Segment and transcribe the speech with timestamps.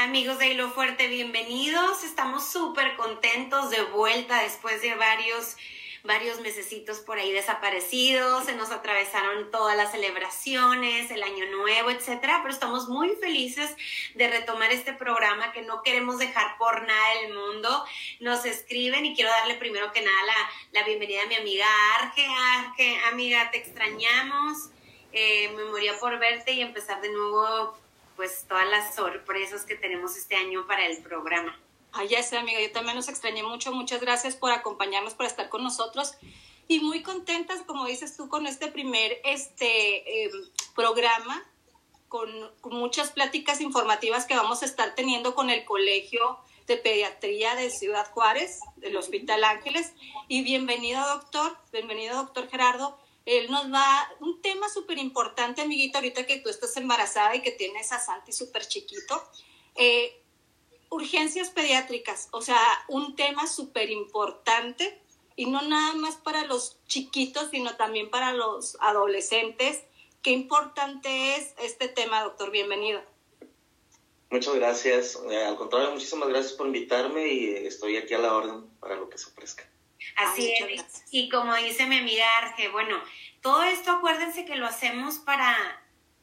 [0.00, 2.04] Amigos de Hilo Fuerte, bienvenidos.
[2.04, 5.58] Estamos súper contentos de vuelta después de varios
[6.04, 12.38] varios mesecitos por ahí desaparecidos, se nos atravesaron todas las celebraciones, el año nuevo, etcétera,
[12.40, 13.76] pero estamos muy felices
[14.14, 17.84] de retomar este programa que no queremos dejar por nada del mundo.
[18.20, 21.66] Nos escriben y quiero darle primero que nada la, la bienvenida a mi amiga
[22.00, 22.26] Arge.
[22.56, 24.70] Arge, amiga, te extrañamos.
[25.12, 27.76] Eh, me moría por verte y empezar de nuevo
[28.20, 31.58] pues todas las sorpresas que tenemos este año para el programa.
[31.90, 33.72] Ay, ya sé, amiga, yo también los extrañé mucho.
[33.72, 36.12] Muchas gracias por acompañarnos, por estar con nosotros.
[36.68, 40.32] Y muy contentas, como dices tú, con este primer este, em,
[40.76, 41.42] programa,
[42.08, 42.28] con,
[42.60, 47.70] con, muchas pláticas informativas que vamos a estar teniendo con el Colegio de Pediatría de
[47.70, 49.94] Ciudad Juárez, del Hospital Ángeles.
[50.28, 52.99] Y bienvenido, doctor, bienvenido, doctor Gerardo.
[53.26, 57.52] Él nos va, un tema súper importante, amiguita, ahorita que tú estás embarazada y que
[57.52, 59.22] tienes a Santi súper chiquito.
[59.76, 60.20] Eh,
[60.90, 65.00] urgencias pediátricas, o sea, un tema súper importante
[65.36, 69.82] y no nada más para los chiquitos, sino también para los adolescentes.
[70.22, 72.50] Qué importante es este tema, doctor.
[72.50, 73.00] Bienvenido.
[74.30, 75.18] Muchas gracias.
[75.30, 79.08] Eh, al contrario, muchísimas gracias por invitarme y estoy aquí a la orden para lo
[79.08, 79.69] que se ofrezca.
[80.16, 81.04] Así es.
[81.10, 83.00] Y como dice mi amiga Arge, bueno,
[83.40, 85.56] todo esto acuérdense que lo hacemos para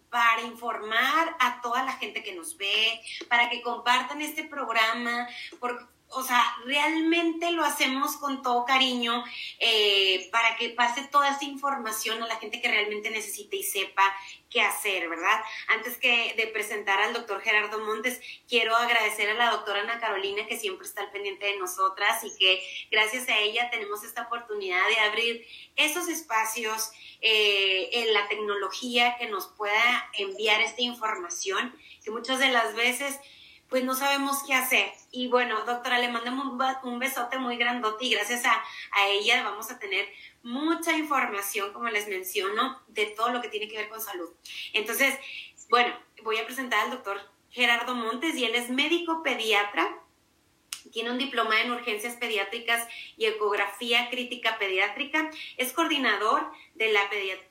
[0.10, 5.28] para informar a toda la gente que nos ve, para que compartan este programa,
[5.60, 9.24] porque o sea, realmente lo hacemos con todo cariño
[9.60, 14.16] eh, para que pase toda esa información a la gente que realmente necesite y sepa
[14.50, 15.42] qué hacer, ¿verdad?
[15.68, 20.48] Antes que de presentar al doctor Gerardo Montes, quiero agradecer a la doctora Ana Carolina
[20.48, 24.88] que siempre está al pendiente de nosotras y que gracias a ella tenemos esta oportunidad
[24.88, 32.12] de abrir esos espacios eh, en la tecnología que nos pueda enviar esta información, que
[32.12, 33.20] muchas de las veces
[33.70, 34.92] pues no sabemos qué hacer.
[35.12, 36.46] Y bueno, doctora, le mandamos
[36.84, 40.08] un besote muy grandote y gracias a, a, ella vamos a tener
[40.44, 44.30] mucha información, como les menciono, de todo lo que tiene que ver con salud.
[44.74, 45.18] Entonces,
[45.70, 47.20] bueno, voy a presentar al doctor
[47.50, 50.02] Gerardo Montes y él es médico pediatra
[50.92, 52.88] tiene un diploma en urgencias pediátricas
[53.18, 55.30] y ecografía crítica pediátrica.
[55.58, 57.02] Es coordinador de la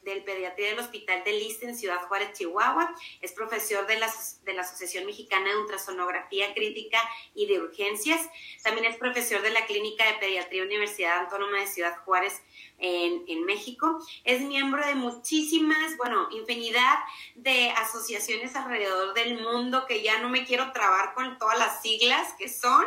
[0.02, 2.94] del pediatría del Hospital de Lista en Ciudad Juárez, Chihuahua.
[3.20, 4.12] Es profesor de la,
[4.44, 6.98] de la Asociación Mexicana de Ultrasonografía Crítica
[7.34, 8.20] y de Urgencias.
[8.62, 12.42] También es profesor de la Clínica de Pediatría Universidad Autónoma de Ciudad Juárez
[12.78, 13.98] en, México.
[14.24, 16.98] Es miembro de muchísimas, bueno, infinidad
[17.34, 22.32] de asociaciones alrededor del mundo que ya no me quiero trabar con todas las siglas
[22.38, 22.84] que son,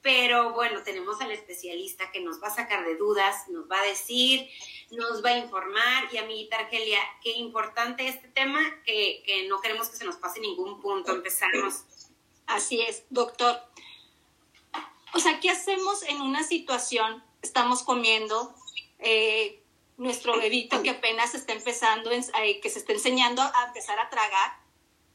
[0.00, 3.84] pero bueno, tenemos al especialista que nos va a sacar de dudas, nos va a
[3.84, 4.48] decir,
[4.90, 9.88] nos va a informar y amiguita Argelia, qué importante este tema, que, que no queremos
[9.88, 11.84] que se nos pase ningún punto, empezamos.
[12.46, 13.56] Así es, doctor.
[15.14, 17.22] O sea, ¿qué hacemos en una situación?
[17.42, 18.54] Estamos comiendo,
[19.02, 19.62] eh,
[19.96, 24.58] nuestro bebito que apenas está empezando, eh, que se está enseñando a empezar a tragar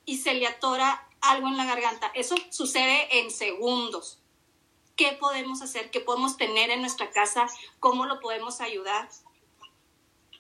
[0.05, 2.11] y se le atora algo en la garganta.
[2.13, 4.21] Eso sucede en segundos
[4.95, 7.47] qué podemos hacer, qué podemos tener en nuestra casa,
[7.79, 9.09] cómo lo podemos ayudar.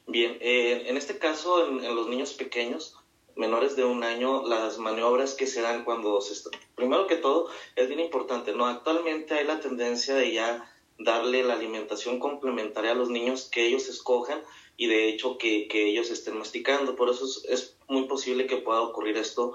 [0.07, 2.95] Bien, eh, en este caso, en, los niños pequeños,
[3.35, 6.49] menores de un año, las maniobras que se dan cuando se.
[6.75, 8.65] Primero que todo, es bien importante, ¿no?
[8.65, 13.87] Actualmente hay la tendencia de ya darle la alimentación complementaria a los niños que ellos
[13.87, 14.41] escojan
[14.77, 16.95] y de hecho que, que ellos estén masticando.
[16.95, 19.53] Por eso es, es, muy posible que pueda ocurrir esto.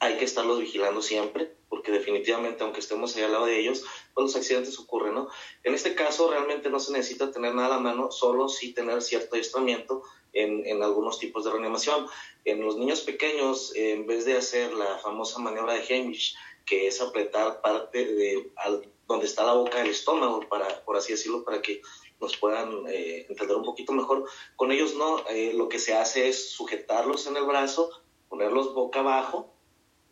[0.00, 3.84] Hay que estarlos vigilando siempre, porque definitivamente, aunque estemos ahí al lado de ellos,
[4.16, 5.28] los accidentes ocurren, ¿no?
[5.62, 9.00] En este caso realmente no se necesita tener nada a la mano, solo sí tener
[9.00, 12.06] cierto adiestramiento en, en algunos tipos de reanimación.
[12.44, 16.34] En los niños pequeños, en vez de hacer la famosa maniobra de Heimlich,
[16.66, 21.12] que es apretar parte de al, donde está la boca del estómago, para, por así
[21.12, 21.80] decirlo, para que
[22.20, 24.28] nos puedan eh, entender un poquito mejor.
[24.54, 27.90] Con ellos no, eh, lo que se hace es sujetarlos en el brazo,
[28.28, 29.52] ponerlos boca abajo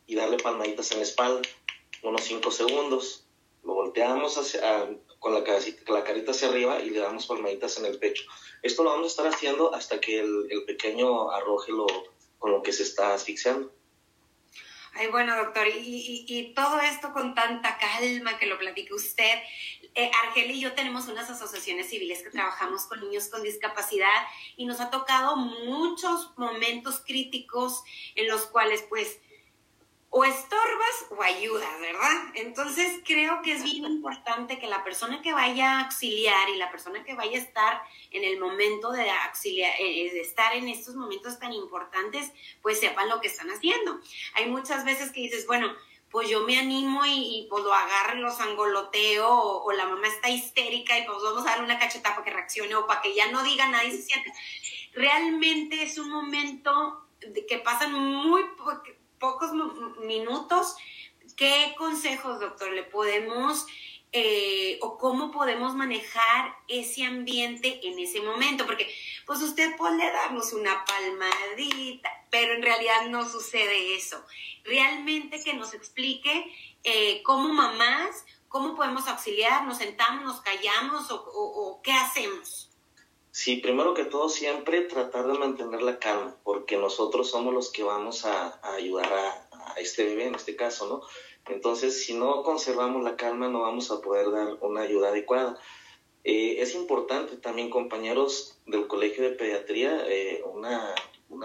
[0.06, 1.42] y darle palmaditas en la espalda,
[2.02, 3.22] unos 5 segundos
[3.64, 5.42] lo volteamos hacia, con la,
[5.88, 8.24] la carita hacia arriba y le damos palmaditas en el pecho.
[8.62, 11.86] Esto lo vamos a estar haciendo hasta que el pequeño arroje lo,
[12.38, 13.72] con lo que se está asfixiando.
[14.98, 19.42] Ay, bueno, doctor, y, y, todo esto con tanta calma que lo platique usted.
[19.94, 24.26] Eh, Argel y yo tenemos unas asociaciones civiles que trabajamos con niños con discapacidad
[24.56, 27.82] y nos ha tocado muchos momentos críticos
[28.14, 29.18] en los cuales, pues,
[30.10, 32.12] o estorbas o ayudas, ¿verdad?
[32.34, 36.70] Entonces creo que es bien importante que la persona que vaya a auxiliar y la
[36.70, 40.94] persona que vaya a estar en el momento de auxiliar, eh, de estar en estos
[40.94, 42.30] momentos tan importantes,
[42.62, 44.00] pues sepan lo que están haciendo.
[44.34, 45.74] Hay muchas veces que dices, bueno,
[46.10, 50.30] pues yo me animo y, pues lo agarro y lo sangoloteo, o, la mamá está
[50.30, 53.30] histérica y pues vamos a darle una cacheta para que reaccione o para que ya
[53.30, 54.32] no diga nada y se siente.
[54.94, 57.06] Realmente es un momento
[57.48, 58.44] que pasan muy
[59.18, 59.50] pocos
[60.04, 60.76] minutos.
[61.36, 63.66] ¿Qué consejos, doctor, le podemos
[64.12, 68.64] eh, o cómo podemos manejar ese ambiente en ese momento?
[68.64, 68.92] Porque
[69.26, 74.24] pues usted puede darnos una palmadita, pero en realidad no sucede eso.
[74.64, 76.46] Realmente que nos explique
[76.84, 82.65] eh, cómo mamás, cómo podemos auxiliar, nos sentamos, nos callamos o, qué hacemos.
[83.36, 87.82] Sí, primero que todo siempre tratar de mantener la calma, porque nosotros somos los que
[87.82, 91.02] vamos a, ayudar a, este bebé en este caso, ¿no?
[91.54, 95.60] Entonces, si no conservamos la calma, no vamos a poder dar una ayuda adecuada.
[96.24, 100.94] Eh, es importante también, compañeros del Colegio de Pediatría, eh, una,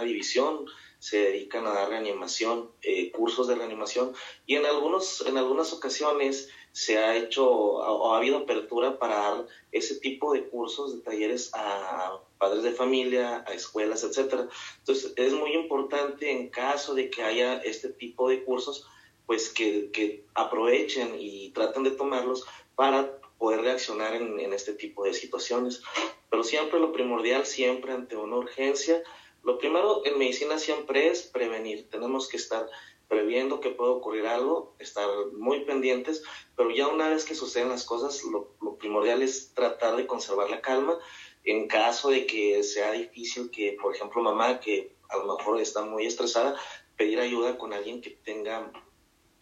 [0.06, 0.68] división
[0.98, 4.14] se dedican a dar reanimación, eh, cursos de reanimación,
[4.46, 9.48] y en, algunos, en algunas ocasiones se ha hecho o ha habido apertura para dar
[9.72, 14.48] ese tipo de cursos, de talleres a padres de familia, a escuelas, etcétera.
[14.80, 18.88] Entonces, es muy importante en caso de que haya este tipo de cursos,
[19.26, 22.46] pues que, que aprovechen y traten de tomarlos
[22.76, 25.82] para poder reaccionar en, este tipo de situaciones.
[26.30, 29.02] Pero siempre lo primordial, siempre ante una urgencia,
[29.44, 31.90] lo primero en medicina siempre es prevenir.
[31.90, 32.68] Tenemos que estar
[33.12, 36.24] previendo que puede ocurrir algo, estar muy pendientes,
[36.56, 40.62] pero ya una vez que suceden las cosas, lo, primordial es tratar de conservar la
[40.62, 40.98] calma.
[41.44, 45.84] En caso de que sea difícil que, por ejemplo, mamá que a lo mejor está
[45.84, 46.56] muy estresada,
[46.96, 48.72] pedir ayuda con alguien que tenga,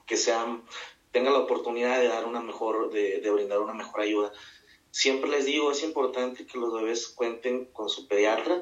[0.07, 0.63] que sea
[1.11, 4.31] tengan la oportunidad de dar una mejor, de, brindar una mejor ayuda.
[4.89, 8.61] Siempre les digo, es importante que los bebés cuenten con su pediatra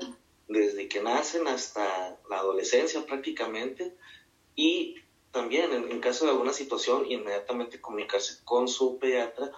[0.50, 3.96] desde que nacen hasta la adolescencia prácticamente
[4.58, 4.96] y
[5.32, 9.52] también en, caso de alguna situación inmediatamente comunicarse con su pediatra.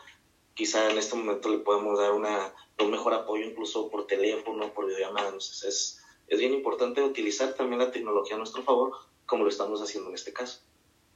[0.54, 4.88] Quizá en este momento le podemos dar una, un mejor apoyo incluso por teléfono, por
[4.88, 5.28] videollamada.
[5.28, 8.92] Entonces es, es bien importante utilizar también la tecnología a nuestro favor
[9.25, 10.60] como lo estamos haciendo en este caso.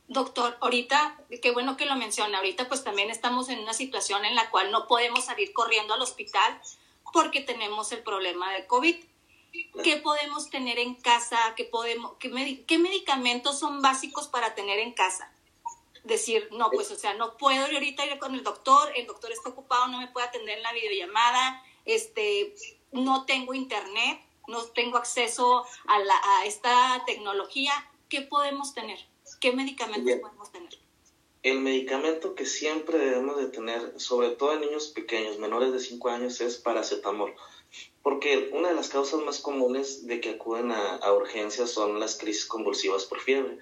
[0.08, 4.36] Doctor, ahorita, qué bueno que lo menciona, ahorita pues también estamos en una situación en
[4.36, 6.62] la cual no podemos salir corriendo al hospital
[7.12, 8.96] porque tenemos el problema del COVID.
[9.84, 11.38] ¿Qué podemos tener en casa?
[11.56, 15.32] ¿Qué, podemos, qué, qué medicamentos son básicos para tener en casa?
[16.04, 19.32] Decir, no, pues, o sea, no puedo ir ahorita ir con el doctor, el doctor
[19.32, 22.56] está ocupado, no me puede atender en la videollamada, este,
[22.92, 27.74] no tengo internet, no tengo acceso a, la, a esta tecnología.
[28.10, 29.00] ¿Qué podemos tener?
[29.40, 30.78] ¿Qué medicamentos podemos tener?
[31.44, 36.10] El medicamento que siempre debemos de tener, sobre todo en niños pequeños, menores de 5
[36.10, 37.36] años, es paracetamol.
[38.04, 42.46] Porque una de las causas más comunes de que acuden a, urgencias son las crisis
[42.46, 43.58] convulsivas por fiebre.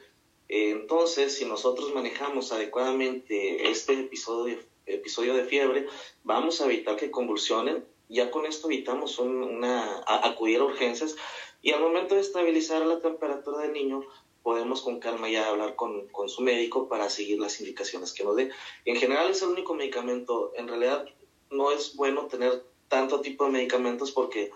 [0.49, 5.87] entonces, si nosotros manejamos adecuadamente este episodio, episodio de fiebre,
[6.23, 7.85] vamos a evitar que convulsionen.
[8.09, 11.15] Ya con esto evitamos una, acudir a urgencias
[11.61, 14.01] y al momento de estabilizar la temperatura del niño,
[14.41, 18.35] podemos con calma ya hablar con, con, su médico para seguir las indicaciones que nos
[18.35, 18.49] dé.
[18.85, 21.05] En general es el único medicamento, en realidad
[21.51, 24.51] no es bueno tener tanto tipo de medicamentos porque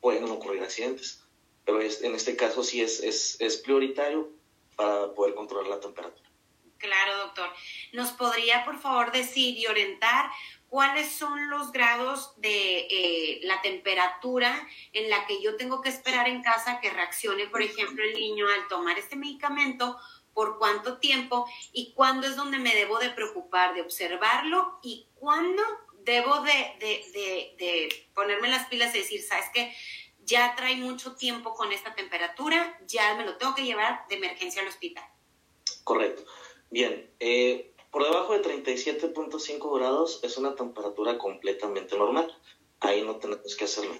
[0.00, 1.22] pueden ocurrir accidentes,
[1.64, 4.30] pero es, en este caso sí es, es, es prioritario
[4.74, 6.28] para poder controlar la temperatura.
[6.78, 7.48] Claro, doctor.
[7.92, 10.28] ¿Nos podría, por favor, decir y orientar
[10.68, 16.28] cuáles son los grados de eh, la temperatura en la que yo tengo que esperar
[16.28, 19.96] en casa que reaccione, por ejemplo, el niño al tomar este medicamento,
[20.34, 25.62] por cuánto tiempo y cuándo es donde me debo de preocupar de observarlo y cuándo
[26.08, 29.72] debo de, de, de, ponerme las pilas y decir, sabes que
[30.24, 34.62] ya trae mucho tiempo con esta temperatura, ya me lo tengo que llevar de emergencia
[34.62, 35.04] al hospital.
[35.84, 36.24] Correcto.
[36.70, 42.34] Bien, eh, por debajo de 37.5 grados es una temperatura completamente normal.
[42.80, 43.94] Ahí no tenemos que hacerlo.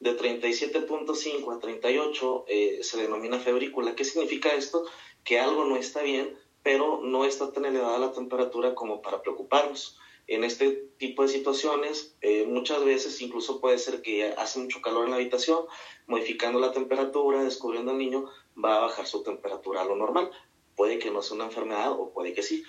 [0.00, 3.94] De 37.5 a 38 eh, se denomina febrícula.
[3.94, 4.84] ¿Qué significa esto?
[5.24, 9.98] Que algo no está bien, pero no está tan elevada la temperatura como para preocuparnos.
[10.30, 15.04] En este tipo de situaciones, eh, muchas veces incluso puede ser que hace mucho calor
[15.04, 15.64] en la habitación,
[16.06, 20.30] modificando la temperatura, descubriendo al niño, va a bajar su temperatura a lo normal.
[20.76, 22.62] Puede que no sea una enfermedad o puede que sí.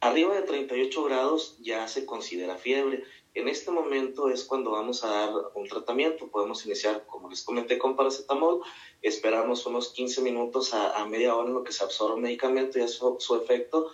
[0.00, 3.04] Arriba de 38 grados ya se considera fiebre.
[3.34, 6.26] En este momento es cuando vamos a dar un tratamiento.
[6.26, 8.60] Podemos iniciar, como les comenté, con paracetamol.
[9.02, 12.82] Esperamos unos 15 minutos a, media hora en lo que se absorbe el medicamento y
[12.82, 13.92] a su, efecto.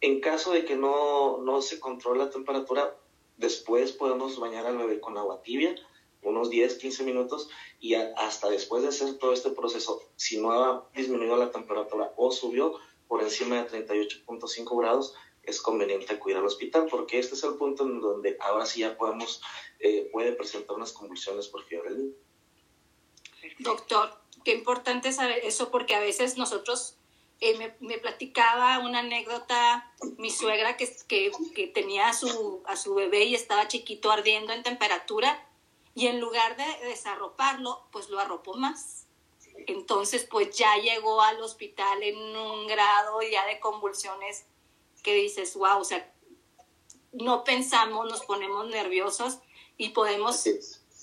[0.00, 2.96] En caso de que no, no se controle la temperatura,
[3.36, 5.74] después podemos bañar al bebé con agua tibia,
[6.22, 7.48] unos 10, 15 minutos,
[7.80, 12.30] y hasta después de hacer todo este proceso, si no ha disminuido la temperatura o
[12.30, 12.74] subió,
[13.08, 15.14] por encima de 38.5 grados,
[15.46, 18.96] es conveniente acudir al hospital porque este es el punto en donde ahora sí ya
[18.96, 19.40] podemos,
[19.78, 21.94] eh, puede presentar unas convulsiones por fiebre
[23.60, 24.10] Doctor,
[24.44, 26.96] qué importante saber eso porque a veces nosotros,
[27.40, 32.94] eh, me, platicaba una anécdota, mi suegra que, que, que, tenía a su, a su
[32.94, 35.46] bebé y estaba chiquito ardiendo en temperatura
[35.94, 39.06] y en lugar de desarroparlo, pues lo arropó más.
[39.66, 44.46] Entonces, pues ya llegó al hospital en un grado ya de convulsiones
[45.02, 46.12] que dices, wow, o sea,
[47.12, 49.38] no pensamos, nos ponemos nerviosos
[49.76, 50.44] y podemos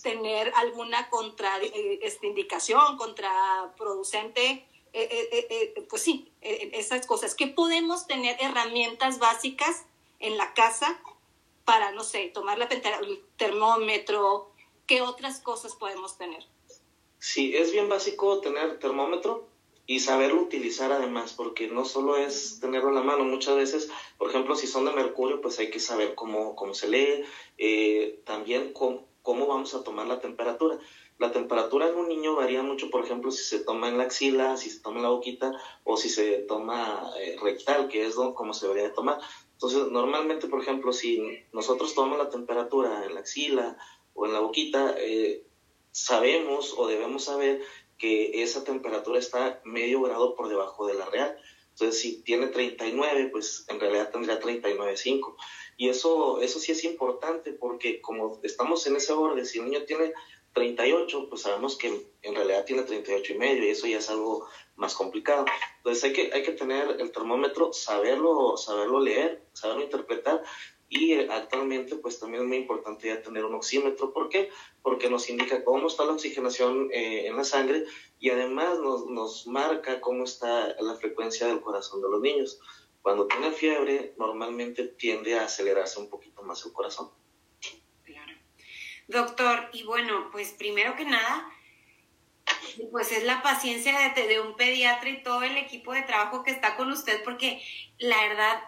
[0.02, 7.36] tener alguna contra, eh, indicación contraproducente, eh, eh, pues sí, esas cosas.
[7.36, 9.86] que podemos tener herramientas básicas
[10.20, 11.02] en la casa
[11.66, 14.52] para, no sé, tomar la el termómetro?
[14.86, 16.46] ¿Qué otras cosas podemos tener?
[17.20, 19.48] Sí, es bien básico tener termómetro,
[19.86, 24.30] y saberlo utilizar además, porque no solo es tenerlo en la mano, muchas veces, por
[24.30, 27.26] ejemplo, si son de mercurio, pues hay que saber cómo, cómo se lee,
[27.58, 30.80] eh, también cómo, cómo, vamos a tomar la temperatura.
[31.20, 34.58] La temperatura en un niño varía mucho, por ejemplo, si se toma en la axila,
[34.58, 35.51] si se toma en la boquita
[35.84, 39.20] o si se toma eh, rectal, que es como se debería de tomar.
[39.53, 41.22] Entonces, normalmente, por ejemplo, si
[41.53, 43.77] nosotros tomamos la temperatura en la axila
[44.13, 45.46] o en la boquita, eh,
[45.91, 47.62] sabemos o debemos saber
[47.98, 51.38] que esa temperatura está medio grado por debajo de la real.
[51.70, 55.36] Entonces, si tiene 39, pues en realidad tendría 39.5.
[55.77, 59.84] Y eso, eso sí es importante porque como estamos en ese borde, si el niño
[59.86, 60.13] tiene
[60.53, 64.48] 38, pues sabemos que en realidad tiene 38 y medio y eso ya es algo
[64.75, 65.45] más complicado.
[65.77, 70.43] Entonces hay que, hay que tener el termómetro, saberlo, saberlo leer, saberlo interpretar
[70.93, 74.13] y eh, actualmente, pues también es muy importante ya tener un oxímetro.
[74.13, 74.50] ¿Por qué?
[74.83, 77.86] Porque nos indica cómo está la oxigenación eh, en la sangre
[78.19, 82.60] y además nos, nos marca cómo está la frecuencia del corazón de los niños.
[83.01, 87.10] Cuando tiene fiebre, normalmente tiende a acelerarse un poquito más el corazón.
[89.13, 91.48] Doctor, y bueno, pues primero que nada,
[92.91, 96.75] pues es la paciencia de, un pediatra y todo el equipo de trabajo que está
[96.75, 97.62] con usted, porque
[98.00, 98.63] la verdad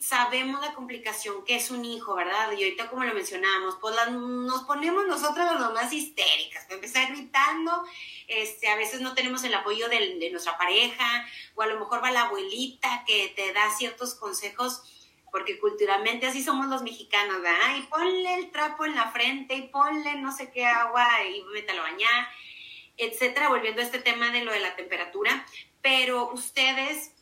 [0.00, 2.52] sabemos la complicación que es un hijo, ¿verdad?
[2.52, 7.84] Y ahorita como lo mencionábamos, pues nos ponemos nosotras las más histéricas, empezar gritando,
[8.28, 12.02] este, a veces no tenemos el apoyo de, de nuestra pareja, o a lo mejor
[12.02, 14.99] va la abuelita que te da ciertos consejos
[15.30, 17.76] porque culturalmente así somos los mexicanos, ¿verdad?
[17.78, 21.82] Y ponle el trapo en la frente y ponle no sé qué agua y métalo
[21.82, 22.28] a bañar
[23.00, 25.46] etcétera, volviendo a este tema de lo de la temperatura,
[25.80, 27.12] pero ustedes,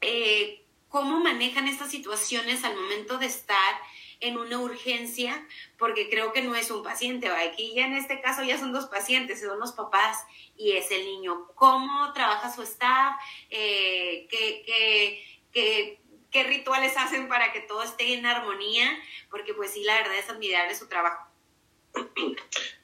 [0.00, 3.74] eh, ¿cómo manejan estas situaciones al momento de estar
[4.20, 5.44] en una urgencia?
[5.78, 8.86] Porque creo que no es un paciente, aquí ya en este caso ya son dos
[8.86, 10.24] pacientes, son los papás
[10.56, 11.48] y es el niño.
[11.56, 13.16] ¿Cómo trabaja su staff?
[13.50, 15.99] Eh, ¿qué,
[16.32, 18.86] rituales hacen para que todo esté en armonía?
[19.30, 21.26] Porque pues sí, la verdad es admirable su trabajo.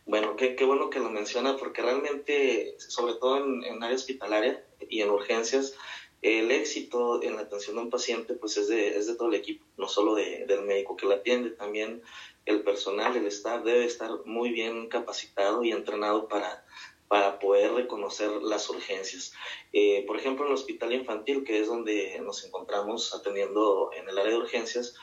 [0.05, 4.65] Bueno, qué, qué, bueno que lo menciona, porque realmente, sobre todo en, en, área hospitalaria
[4.89, 5.75] y en urgencias,
[6.23, 9.35] el éxito en la atención de un paciente pues es de, es de todo el
[9.35, 12.03] equipo, no solo de, del médico que la atiende, también
[12.47, 16.65] el personal, el staff debe estar muy bien capacitado y entrenado para,
[17.09, 19.33] para poder reconocer las urgencias.
[19.73, 24.19] Eh, por ejemplo, en el hospital infantil, que es donde nos encontramos atendiendo en el
[24.19, 24.95] área de urgencias,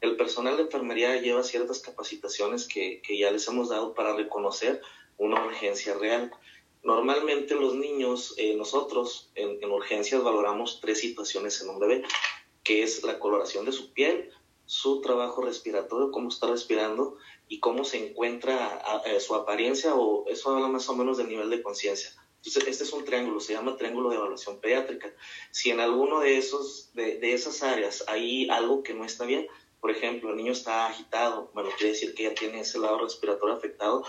[0.00, 4.82] el personal de enfermería lleva ciertas capacitaciones que, ya les hemos dado para reconocer
[5.16, 6.32] una urgencia real.
[6.82, 12.02] Normalmente los niños, eh, nosotros en, urgencias valoramos tres situaciones en un bebé,
[12.64, 14.30] que es la coloración de su piel,
[14.66, 17.16] su trabajo respiratorio, cómo está respirando
[17.52, 21.50] y cómo se encuentra eh, su apariencia o eso habla más o menos del nivel
[21.50, 22.10] de conciencia.
[22.36, 25.12] Entonces, este es un triángulo, se llama triángulo de evaluación pediátrica.
[25.50, 29.46] Si en alguno de, esos, de, de esas áreas hay algo que no está bien,
[29.80, 33.54] por ejemplo, el niño está agitado, bueno, quiere decir que ya tiene ese lado respiratorio
[33.54, 34.02] afectado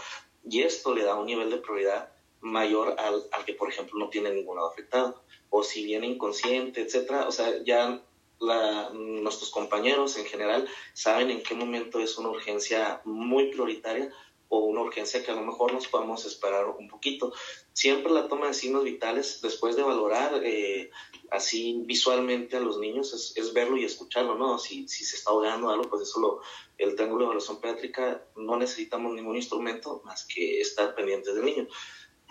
[0.50, 4.08] y esto le da un nivel de prioridad mayor al, al que, por ejemplo, no
[4.08, 5.22] tiene ningún lado afectado.
[5.50, 8.02] O si viene inconsciente, etcétera, o sea, ya
[8.44, 14.12] la, nuestros compañeros en general saben en qué momento es una urgencia muy prioritaria
[14.50, 17.34] o una urgencia que a lo mejor nos podemos esperar un poquito.
[17.74, 20.92] Siempre la toma de signos vitales, después de valorar eh,
[21.32, 24.60] así visualmente a los niños, es, verlo y escucharlo, ¿no?
[24.60, 26.42] Si, si se está ahogando algo, pues eso lo,
[26.78, 31.68] el triángulo de evaluación pediátrica, no necesitamos ningún instrumento más que estar pendientes del niño.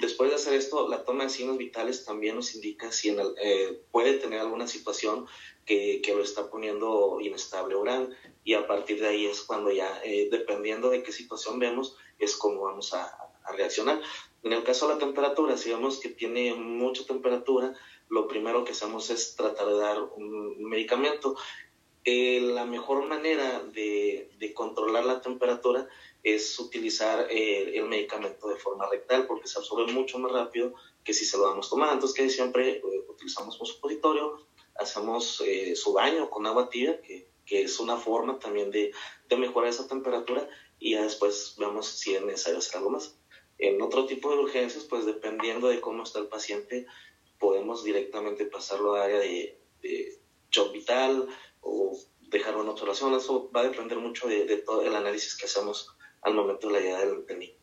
[0.03, 3.81] Después de hacer esto, la toma de signos vitales también nos indica si en eh,
[3.93, 5.27] puede tener alguna situación
[5.65, 10.01] que, que, lo está poniendo inestable oral y a partir de ahí es cuando ya,
[10.05, 13.17] eh, dependiendo de qué situación vemos, es como vamos a,
[13.57, 14.01] reaccionar.
[14.43, 17.73] En el caso de la temperatura, si vemos que tiene mucha temperatura,
[18.09, 21.37] lo primero que hacemos es tratar de dar un medicamento.
[22.05, 25.89] Eh, la mejor manera de, controlar la temperatura
[26.23, 30.75] es utilizar eh, el medicamento de forma rectal porque se absorbe mucho más rápido
[31.05, 31.95] que si se lo damos tomando.
[31.95, 35.43] Entonces, que siempre eh, utilizamos un supositorio, hacemos
[35.75, 38.93] su baño con agua tibia, que, que es una forma también de,
[39.29, 40.49] de, mejorar esa temperatura
[40.79, 43.17] y ya después vemos si es necesario hacer algo más.
[43.59, 46.87] En otro tipo de urgencias, pues dependiendo de cómo está el paciente,
[47.39, 50.19] podemos directamente pasarlo a área de, de
[50.51, 51.29] shock vital,
[51.63, 53.15] o dejar una observación.
[53.15, 55.89] Eso va a depender mucho de, todo el análisis que hacemos
[56.23, 57.55] al momento de la llegada del, niño.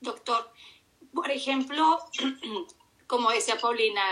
[0.00, 0.50] Doctor,
[1.14, 2.00] por ejemplo,
[3.06, 4.02] como decía Paulina,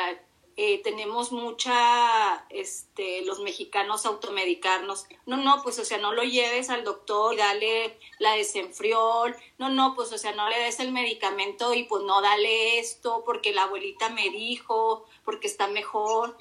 [0.56, 5.06] eh, tenemos mucha, este, los mexicanos automedicarnos.
[5.24, 9.34] No, no, pues, o sea, no lo lleves al doctor dale la desenfriol.
[9.58, 13.22] No, no, pues, o sea, no le des el medicamento y pues no dale esto
[13.24, 16.36] porque la abuelita me dijo, porque está mejor.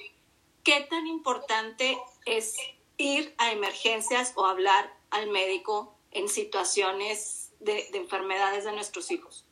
[0.64, 2.56] ¿Qué tan importante es
[2.98, 9.44] ir a emergencias o hablar al médico en situaciones de, enfermedades de nuestros hijos?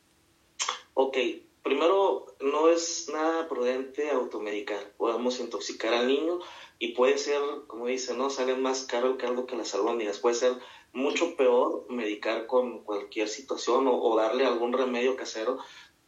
[0.93, 1.17] Ok,
[1.63, 4.93] primero no es nada prudente automedicar.
[4.97, 6.39] Podemos intoxicar al niño
[6.79, 10.19] y puede ser, como dice, no sale más caro el caldo que las albóndigas.
[10.19, 10.53] Puede ser
[10.91, 15.59] mucho peor medicar con cualquier situación o, darle algún remedio casero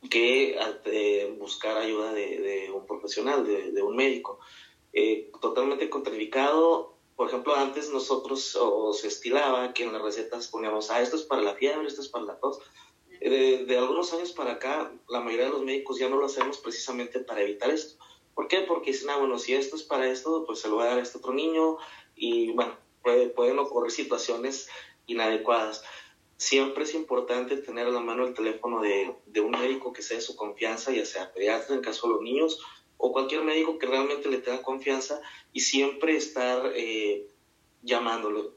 [0.10, 4.39] que eh, buscar ayuda de, un profesional, de un médico.
[4.93, 6.98] Eh, totalmente contraindicado.
[7.22, 11.22] Por ejemplo, antes nosotros o se estilaba que en las recetas poníamos, ah, esto es
[11.22, 12.58] para la fiebre, esto es para la tos.
[13.20, 16.58] Eh, de, algunos años para acá, la mayoría de los médicos ya no lo hacemos
[16.58, 18.04] precisamente para evitar esto.
[18.34, 18.62] ¿Por qué?
[18.62, 20.98] Porque dicen, ah, bueno, si esto es para esto, pues se lo va a dar
[20.98, 21.78] a este otro niño
[22.16, 24.68] y, bueno, pueden ocurrir situaciones
[25.06, 25.84] inadecuadas.
[26.38, 30.18] Siempre es importante tener a la mano el teléfono de, de un médico que sea
[30.18, 32.60] de su confianza, ya sea pediatra en caso de los niños
[33.03, 35.20] o cualquier médico que realmente le tenga confianza
[35.51, 37.27] y siempre estar eh,
[37.81, 38.53] llamándolo.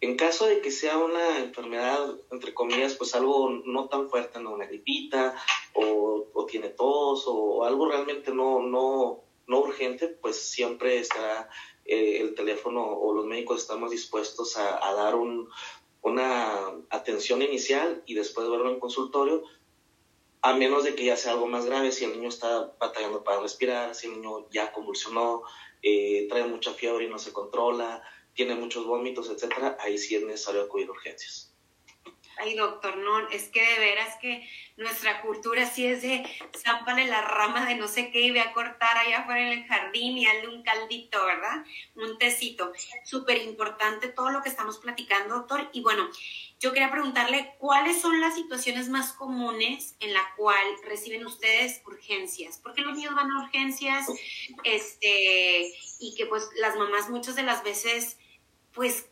[0.00, 4.52] En caso de que sea una enfermedad, entre comillas, pues algo no tan fuerte, ¿no?
[4.52, 5.36] una gripita
[5.74, 11.48] o, o tiene tos o algo realmente no, no, no urgente, pues siempre estará
[11.84, 15.48] eh, el teléfono o los médicos estamos dispuestos a, dar un,
[16.02, 19.42] una atención inicial y después verlo en consultorio
[20.42, 23.40] a menos de que ya sea algo más grave, si el niño está batallando para
[23.40, 25.42] respirar, si el niño ya convulsionó,
[25.82, 28.02] eh, trae mucha fiebre y no se controla,
[28.34, 31.52] tiene muchos vómitos, etcétera, ahí sí es necesario acudir a urgencias.
[32.38, 36.24] Ay, doctor, no, es que de veras que nuestra cultura sí es de
[36.56, 39.66] zámpale la rama de no sé qué y ve a cortar allá afuera en el
[39.66, 41.64] jardín y hazle un caldito, ¿verdad?
[41.94, 42.72] Un tecito.
[43.04, 45.68] Súper importante todo lo que estamos platicando, doctor.
[45.72, 46.08] Y bueno,
[46.62, 52.58] yo quería preguntarle cuáles son las situaciones más comunes en la cual reciben ustedes urgencias.
[52.58, 54.06] ¿Por qué los niños van a urgencias?
[54.62, 58.16] Este, y que pues las mamás muchas de las veces
[58.72, 59.08] pues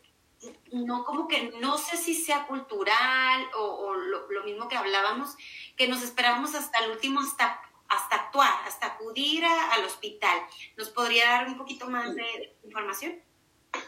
[0.71, 5.35] no como que no sé si sea cultural o, lo, mismo que hablábamos,
[5.75, 10.39] que nos esperamos hasta el último, hasta, hasta actuar, hasta acudir al hospital.
[10.77, 13.21] ¿Nos podría dar un poquito más de información?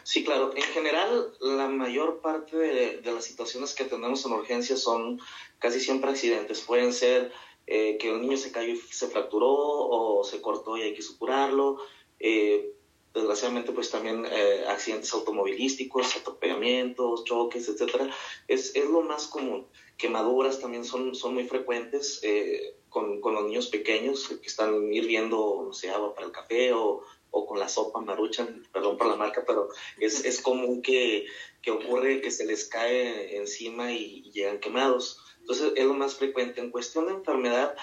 [0.02, 0.52] Sí, claro.
[0.54, 5.20] En general, la mayor parte de, las situaciones que tenemos en urgencias son
[5.58, 6.60] casi siempre accidentes.
[6.60, 7.32] Pueden ser
[7.66, 11.02] eh, que el niño se cayó y se fracturó o se cortó y hay que
[11.02, 11.78] suturarlo.
[12.20, 12.74] Eh,
[13.14, 18.10] desgraciadamente pues también eh, accidentes automovilísticos, atropellamientos, choques, etcétera,
[18.48, 19.66] es, es, lo más común.
[19.96, 25.62] Quemaduras también son, son muy frecuentes eh, con, con, los niños pequeños que están hirviendo,
[25.64, 27.02] no sé, agua para el café o,
[27.34, 29.68] o con la sopa maruchan, perdón por la marca, pero
[29.98, 31.26] es, es común que,
[31.60, 35.18] que, ocurre que se les cae encima y, y llegan quemados.
[35.40, 36.60] Entonces es lo más frecuente.
[36.60, 37.74] En cuestión de enfermedad,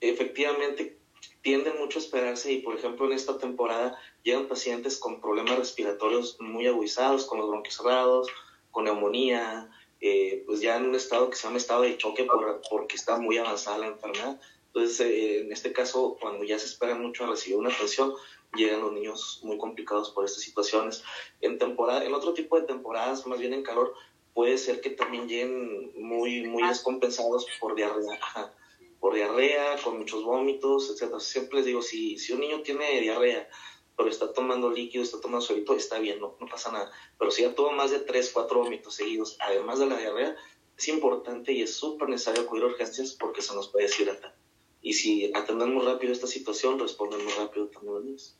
[0.00, 0.98] efectivamente
[1.42, 6.40] tienden mucho a esperarse y por ejemplo en esta temporada llegan pacientes con problemas respiratorios
[6.40, 8.28] muy agudizados, con los bronquios cerrados,
[8.70, 12.26] con neumonía, eh, pues ya en un estado que se llama estado de choque
[12.70, 14.40] porque está muy avanzada la enfermedad.
[14.74, 18.14] Entonces, eh, en este caso, cuando ya se espera mucho a recibir una atención,
[18.54, 21.02] llegan los niños muy complicados por estas situaciones.
[21.40, 23.94] En temporada, en otro tipo de temporadas, más bien en calor,
[24.34, 28.20] puede ser que también lleguen muy, muy descompensados por diarrea,
[29.00, 31.18] por diarrea, con muchos vómitos, etc.
[31.18, 33.48] Siempre les digo, si, si un niño tiene diarrea,
[33.96, 36.90] pero está tomando líquido, está tomando suelito, está bien, no, no pasa nada.
[37.18, 40.36] Pero si ya tuvo más de 3, 4 vómitos seguidos, además de la diarrea,
[40.76, 44.34] es importante y es súper necesario acudir a urgencias porque se nos puede deshidratar.
[44.82, 48.36] Y si atendemos rápido esta situación, respondemos rápido también los niños.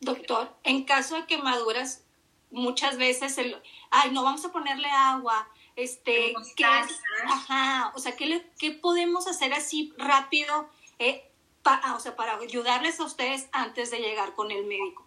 [0.00, 2.04] Doctor, en caso de quemaduras,
[2.50, 3.56] muchas veces el,
[3.90, 6.64] ay, no vamos a ponerle agua, este, ¿qué?
[6.64, 10.68] Ajá, o sea, ¿qué, ¿qué podemos hacer así rápido?
[10.98, 11.22] Eh,
[11.62, 15.04] para, o sea, para ayudarles a ustedes antes de llegar con el médico?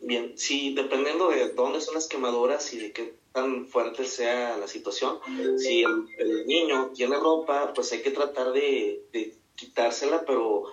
[0.00, 4.68] Bien, sí, dependiendo de dónde son las quemaduras y de qué tan fuerte sea la
[4.68, 5.18] situación,
[5.58, 10.64] si el, niño tiene ropa, pues hay que tratar de, de quitársela, pero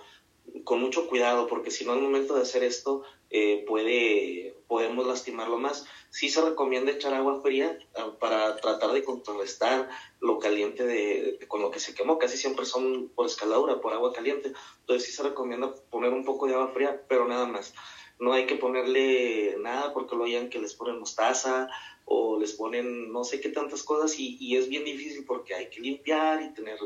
[0.64, 5.58] con mucho cuidado, porque si no al momento de hacer esto eh, puede, podemos lastimarlo
[5.58, 5.86] más.
[6.10, 9.88] Sí se recomienda echar agua fría ah, para tratar de contrarrestar
[10.20, 12.18] lo caliente de, con lo que se quemó.
[12.18, 14.52] Casi siempre son por escaladura, por agua caliente.
[14.80, 17.72] Entonces sí se recomienda poner un poco de agua fría, pero nada más.
[18.18, 21.68] No hay que ponerle nada porque lo oyen que les ponen mostaza
[22.14, 25.80] o les ponen no sé qué tantas cosas y, es bien difícil porque hay que
[25.80, 26.78] limpiar y tener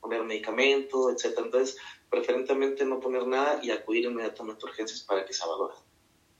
[0.00, 1.46] poner medicamento, etcétera.
[1.46, 1.78] Entonces
[2.10, 5.74] preferentemente no poner nada y acudir inmediatamente a urgencias para que se valore.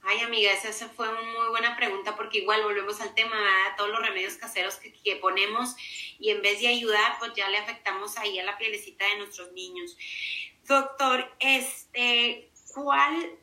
[0.03, 3.75] Ay, amiga, esa, fue una muy buena pregunta porque igual volvemos al tema, ¿verdad?
[3.75, 5.75] todos los remedios caseros que, que, ponemos
[6.19, 9.51] y en vez de ayudar, pues ya le afectamos ahí a la pielecita de nuestros
[9.53, 9.97] niños.
[10.67, 13.39] Doctor, este, ¿cuál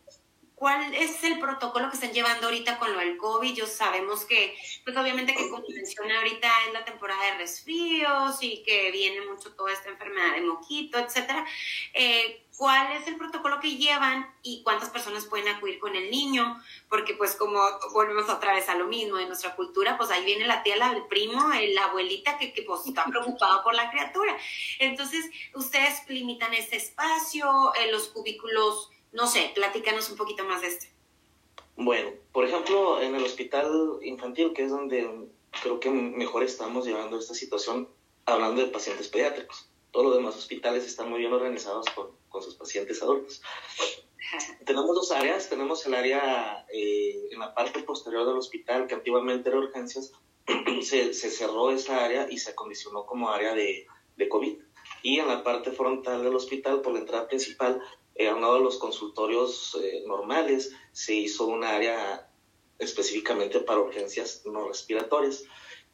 [0.62, 3.52] ¿Cuál es el protocolo que están llevando ahorita con lo del COVID?
[3.52, 8.62] Yo sabemos que, pues obviamente que como menciona ahorita es la temporada de resfríos y
[8.62, 11.44] que viene mucho toda esta enfermedad de moquito, etcétera.
[11.94, 16.62] Eh, ¿Cuál es el protocolo que llevan y cuántas personas pueden acudir con el niño?
[16.88, 17.60] Porque pues como
[17.92, 21.06] volvemos otra vez a lo mismo de nuestra cultura, pues ahí viene la tía, el
[21.06, 21.42] primo,
[21.74, 24.36] la abuelita que, pues está preocupado por la criatura.
[24.78, 30.68] Entonces, ustedes limitan ese espacio, eh, los cubículos no sé, platícanos un poquito más de
[30.68, 30.86] esto.
[31.76, 35.28] Bueno, por ejemplo, en el hospital infantil, que es donde
[35.62, 37.88] creo que mejor estamos llevando esta situación,
[38.26, 39.68] hablando de pacientes pediátricos.
[39.90, 43.42] Todos los demás hospitales están muy bien organizados con, con sus pacientes adultos.
[44.64, 45.48] tenemos dos áreas.
[45.48, 50.12] Tenemos el área eh, en la parte posterior del hospital, que antiguamente era urgencias.
[50.82, 54.58] se, se, cerró esa área y se acondicionó como área de, de COVID.
[55.02, 57.80] Y en la parte frontal del hospital, por la entrada principal,
[58.18, 62.28] a uno de los consultorios eh, normales se hizo un área
[62.78, 65.44] específicamente para urgencias no respiratorias.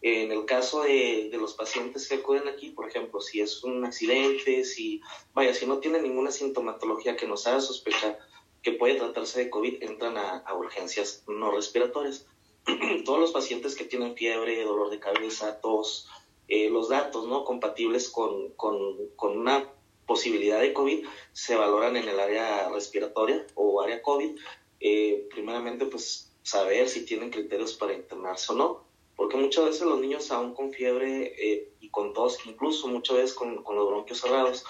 [0.00, 3.84] En el caso de, de, los pacientes que acuden aquí, por ejemplo, si es un
[3.84, 5.00] accidente, si,
[5.34, 8.18] vaya, si no tiene ninguna sintomatología que nos haga sospechar
[8.62, 12.26] que puede tratarse de COVID, entran a, a urgencias no respiratorias.
[13.04, 16.08] Todos los pacientes que tienen fiebre, dolor de cabeza, tos,
[16.48, 19.70] eh, los datos no compatibles con, con, con una
[20.08, 24.36] posibilidad de COVID se valoran en el área respiratoria o área COVID.
[24.80, 30.00] Eh, primeramente, pues saber si tienen criterios para internarse o no, porque muchas veces los
[30.00, 34.20] niños aún con fiebre eh, y con tos, incluso muchas veces con, con los bronquios
[34.20, 34.64] cerrados,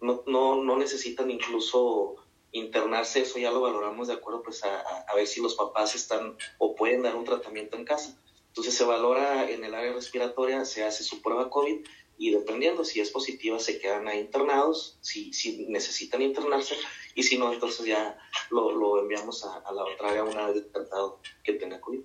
[0.00, 2.16] no, no, no, necesitan incluso
[2.52, 6.36] internarse, eso ya lo valoramos de acuerdo pues a, a ver si los papás están
[6.58, 8.18] o pueden dar un tratamiento en casa.
[8.48, 11.86] Entonces se valora en el área respiratoria, se hace su prueba COVID
[12.20, 16.76] y dependiendo si es positiva se quedan ahí internados, si, si necesitan internarse
[17.14, 18.18] y si no, entonces ya
[18.50, 22.00] lo, lo enviamos a, a, la otra área una vez detectado que tenga COVID.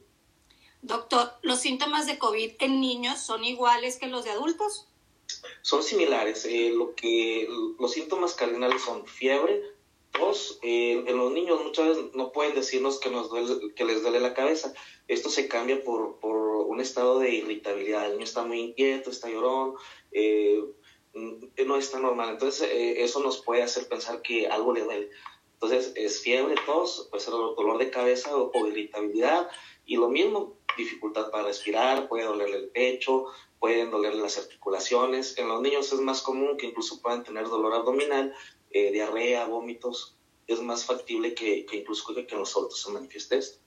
[0.81, 4.87] Doctor, ¿los síntomas de COVID en niños son iguales que los de adultos?
[5.61, 6.45] Son similares.
[6.45, 9.63] Eh, lo que, los síntomas cardinales son fiebre,
[10.11, 10.59] tos.
[10.61, 14.21] Eh, en los niños muchas veces no pueden decirnos que, nos duele, que les duele
[14.21, 14.73] la cabeza.
[15.09, 18.05] Esto se cambia por, por un estado de irritabilidad.
[18.05, 19.75] El niño está muy inquieto, está llorón,
[20.11, 20.63] eh,
[21.13, 22.31] no está normal.
[22.31, 25.09] Entonces, eh, eso nos puede hacer pensar que algo le duele.
[25.53, 29.49] Entonces, es fiebre, tos, puede ser dolor de cabeza o, irritabilidad.
[29.85, 33.25] Y lo mismo, dificultad para respirar, puede dolerle el pecho,
[33.59, 35.37] pueden dolerle las articulaciones.
[35.37, 38.33] En los niños es más común que incluso puedan tener dolor abdominal,
[38.71, 40.17] eh, diarrea, vómitos.
[40.47, 43.64] Es más factible que, que incluso que en los adultos se manifieste esto.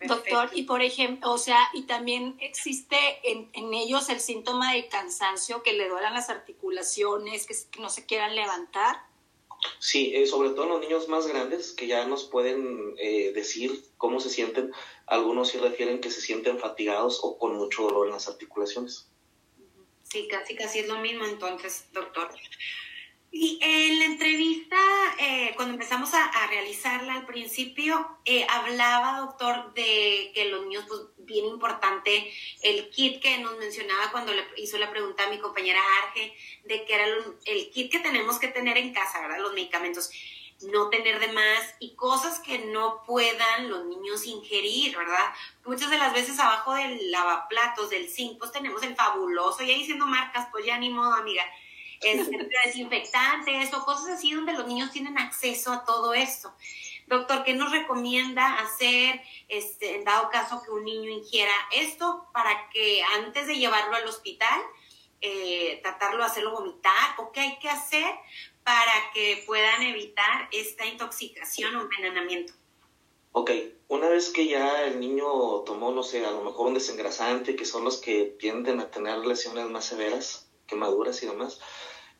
[0.00, 4.88] Doctor, y por ejemplo, o sea, y también existe en, en, ellos el síntoma de
[4.88, 8.96] cansancio, que le duelan las articulaciones, que, no se quieran levantar.
[9.78, 13.82] Sí, eh, sobre todo en los niños más grandes, que ya nos pueden eh, decir
[13.96, 14.72] cómo se sienten.
[15.06, 19.08] Algunos sí refieren que se sienten fatigados o con mucho dolor en las articulaciones.
[20.02, 22.28] Sí, casi, casi es lo mismo entonces, doctor.
[23.30, 24.76] Y en la entrevista,
[25.26, 30.84] eh, cuando empezamos a, a, realizarla al principio, eh, hablaba, doctor, de que los niños,
[30.86, 32.30] pues bien importante,
[32.62, 36.84] el kit que nos mencionaba cuando le hizo la pregunta a mi compañera Arge, de
[36.84, 37.06] que era
[37.46, 39.38] el, kit que tenemos que tener en casa, ¿verdad?
[39.38, 40.10] Los medicamentos,
[40.60, 45.32] no tener de más y cosas que no puedan los niños ingerir, ¿verdad?
[45.64, 49.78] Muchas de las veces abajo del lavaplatos, del zinc, pues tenemos el fabuloso, y ahí
[49.78, 51.44] diciendo marcas, pues ya ni modo, amiga
[52.00, 56.54] este, desinfectantes o cosas así donde los niños tienen acceso a todo esto.
[57.06, 62.70] Doctor, ¿qué nos recomienda hacer este, en dado caso que un niño ingiera esto para
[62.70, 64.60] que antes de llevarlo al hospital,
[65.20, 68.04] eh, tratarlo de hacerlo vomitar o qué hay que hacer
[68.62, 72.54] para que puedan evitar esta intoxicación o envenenamiento?
[73.32, 73.50] Ok,
[73.88, 75.26] una vez que ya el niño
[75.66, 79.18] tomó, no sé, a lo mejor un desengrasante, que son los que tienden a tener
[79.18, 81.60] lesiones más severas, quemaduras y demás,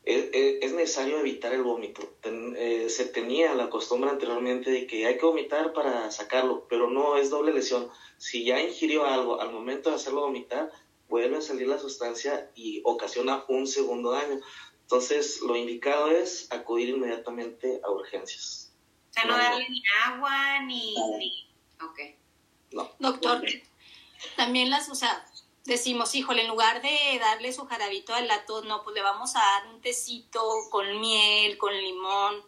[0.04, 2.02] es, necesario evitar el vómito.
[2.24, 7.16] Eh, se tenía la costumbre anteriormente de que hay que vomitar para sacarlo, pero no
[7.16, 7.88] es doble lesión.
[8.18, 10.70] Si ya ingirió algo al momento de hacerlo vomitar,
[11.08, 14.40] vuelve a salir la sustancia y ocasiona un segundo daño.
[14.82, 18.72] Entonces, lo indicado es acudir inmediatamente a urgencias.
[19.10, 20.94] O sea, no darle ni agua ni...
[21.82, 22.00] Ok.
[22.72, 22.90] No.
[22.98, 23.42] Doctor,
[24.36, 25.24] también las, o sea,
[25.64, 29.40] decimos, híjole, en lugar de darle su jarabito al lato, no, pues le vamos a
[29.40, 32.42] dar un tecito con miel, con limón.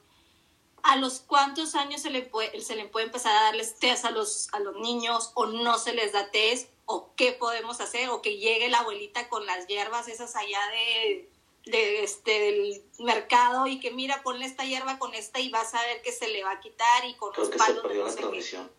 [0.82, 4.10] ¿A los cuántos años se le puede, se le puede empezar a darles test a
[4.10, 6.70] los, a los niños o no se les da test?
[6.84, 8.10] ¿O qué podemos hacer?
[8.10, 11.28] ¿O que llegue la abuelita con las hierbas esas allá de,
[11.64, 15.82] de este, del mercado y que mira, ponle esta hierba con esta y vas a
[15.82, 17.76] ver que se le va a quitar y con Creo los que palos.
[17.78, 18.22] se perdió no la sé qué.
[18.22, 18.70] transmisión.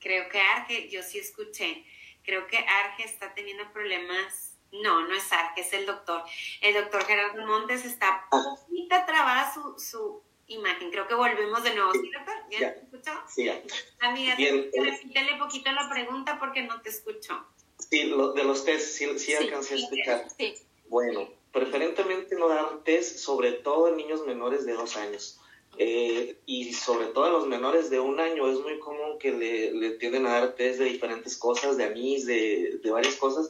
[0.00, 1.84] Creo que Arge, yo sí escuché,
[2.28, 4.52] creo que Arge está teniendo problemas.
[4.70, 6.22] No, no es Arge, es el doctor.
[6.60, 10.90] El doctor Gerardo Montes está poquita trabada su, su imagen.
[10.90, 11.90] Creo que volvemos de nuevo.
[11.92, 12.34] ¿Sí, doctor?
[12.50, 12.74] ¿Ya, Ya.
[12.74, 13.12] te escuchó?
[13.28, 13.62] Sí, ya.
[14.00, 14.70] Amiga, eh.
[14.74, 17.46] repítele poquito la pregunta porque no te escucho.
[17.78, 20.26] Sí, lo- de los test, sí, sí Sí, alcancé a sí, explicar.
[20.36, 20.54] Sí.
[20.88, 25.40] Bueno, preferentemente no dar test, sobre todo en niños menores de dos años.
[25.80, 29.72] Eh, y sobre todo en los menores de un año es muy común que le,
[29.72, 33.48] le tienden a dar test de diferentes cosas, de anís, de, de varias cosas.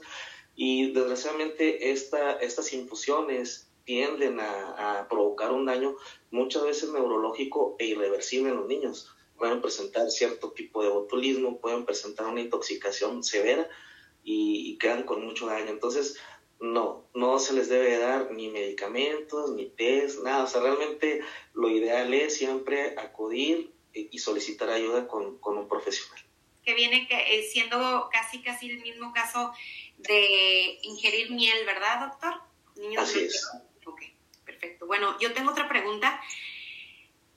[0.55, 5.97] Y desgraciadamente esta, estas infusiones tienden a, a provocar un daño
[6.31, 9.09] muchas veces neurológico e irreversible en los niños.
[9.39, 13.67] Pueden presentar cierto tipo de botulismo, pueden presentar una intoxicación severa
[14.23, 15.71] y, y quedan con mucho daño.
[15.71, 16.19] Entonces,
[16.61, 20.45] no, no se les debe dar ni medicamentos, ni test, nada.
[20.45, 21.21] O sea, realmente
[21.55, 26.23] lo ideal es siempre acudir y solicitar ayuda con, con un profesional.
[26.65, 29.53] Que viene eh, siendo casi, casi el mismo caso
[29.97, 32.35] de ingerir miel, ¿verdad, doctor?
[32.77, 33.49] Niños Así es.
[33.87, 34.03] Ok,
[34.45, 34.87] perfecto.
[34.87, 36.21] Bueno, yo tengo otra pregunta.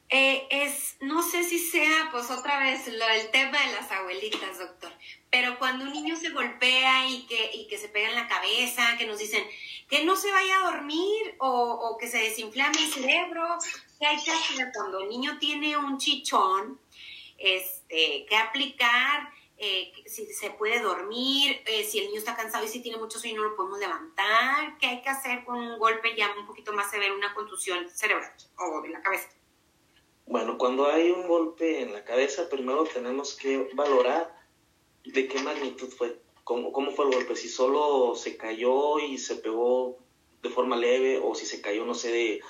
[0.09, 4.59] Eh, es, no sé si sea, pues otra vez, lo, el tema de las abuelitas,
[4.59, 4.91] doctor,
[5.31, 8.97] pero cuando un niño se golpea y que, y que se pega en la cabeza,
[8.97, 9.43] que nos dicen
[9.89, 13.57] que no se vaya a dormir o, o que se desinflame el cerebro,
[13.97, 16.79] ¿qué hay que hacer cuando el niño tiene un chichón?
[17.37, 19.31] Este, ¿Qué aplicar?
[19.63, 23.19] Eh, si se puede dormir, eh, si el niño está cansado y si tiene mucho
[23.19, 26.73] sueño no lo podemos levantar, ¿qué hay que hacer con un golpe ya un poquito
[26.73, 29.29] más severo, una contusión cerebral o de la cabeza?
[30.25, 34.40] Bueno, cuando hay un golpe en la cabeza, primero tenemos que valorar
[35.05, 39.35] de qué magnitud fue, cómo, cómo fue el golpe, si solo se cayó y se
[39.35, 39.97] pegó
[40.41, 42.41] de forma leve o si se cayó, no sé, de,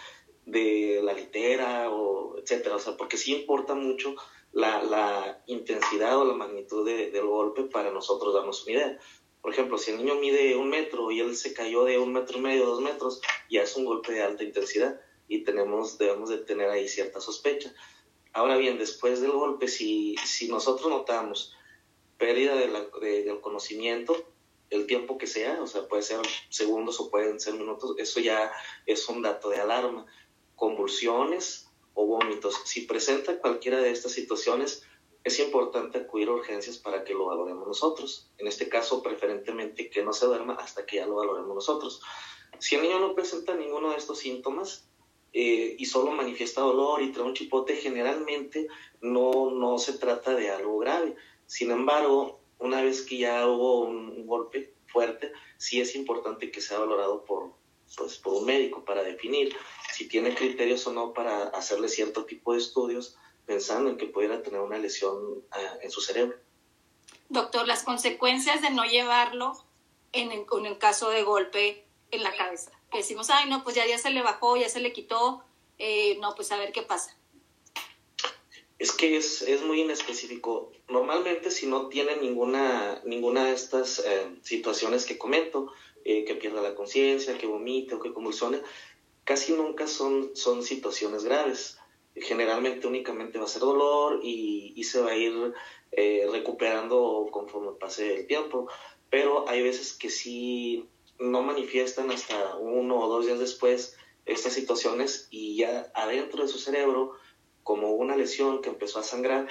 [0.46, 4.16] de la litera o etcétera, o sea, porque sí importa mucho
[4.52, 9.00] la, la intensidad o la magnitud de- del golpe para nosotros darnos una idea.
[9.42, 12.38] Por ejemplo, si el niño mide un metro y él se cayó de un metro
[12.38, 16.38] y medio, dos metros, ya es un golpe de alta intensidad y tenemos, debemos de
[16.40, 17.74] tener ahí cierta sospecha.
[18.34, 21.54] Ahora bien, después del golpe, si, si nosotros notamos
[22.21, 24.13] pérdida de la- de- del conocimiento,
[24.69, 28.39] el tiempo que sea, o sea, puede ser segundos o pueden ser minutos, eso ya
[28.86, 30.05] es un dato de alarma.
[30.55, 32.53] Convulsiones o vómitos.
[32.65, 34.84] Si presenta cualquiera de estas situaciones,
[35.23, 38.31] es importante acudir a urgencias para que lo valoremos nosotros.
[38.38, 42.01] En este caso, preferentemente que no se duerma hasta que ya lo valoremos nosotros.
[42.60, 44.88] Si el niño no presenta ninguno de estos síntomas
[45.34, 48.67] eh, y solo manifiesta dolor y trae un chipote, generalmente
[49.01, 51.15] no, no se trata de algo grave.
[51.52, 56.62] Sin embargo, una vez que ya hubo un, un golpe fuerte, sí es importante que
[56.62, 57.52] sea valorado por,
[57.98, 59.54] pues, por un médico para definir
[59.94, 64.42] si tiene criterios o no para hacerle cierto tipo de estudios pensando en que pudiera
[64.42, 66.38] tener una lesión ah, en su cerebro.
[67.28, 69.52] Doctor, las consecuencias de no llevarlo
[70.14, 72.72] en el, en caso de golpe en la cabeza.
[72.90, 75.44] Que decimos, ay, no, pues ya, ya se le bajó, ya se le quitó,
[75.80, 77.18] eh, no, pues a ver qué pasa.
[78.82, 80.72] Es que es, es muy inespecífico.
[80.89, 85.72] Normalmente si no tiene ninguna, ninguna de estas eh, situaciones que comento,
[86.04, 88.60] eh, que pierda la conciencia, que vomite o que convulsione,
[89.24, 91.78] casi nunca son, son situaciones graves.
[92.15, 95.54] Generalmente únicamente va a ser dolor y, y se va a ir
[95.91, 98.67] eh, recuperando conforme pase el tiempo.
[99.12, 100.89] Pero hay veces que sí
[101.20, 106.58] no manifiestan hasta uno o dos días después estas situaciones y ya adentro de su
[106.58, 107.20] cerebro
[107.63, 109.47] como una lesión que empezó a sangrar,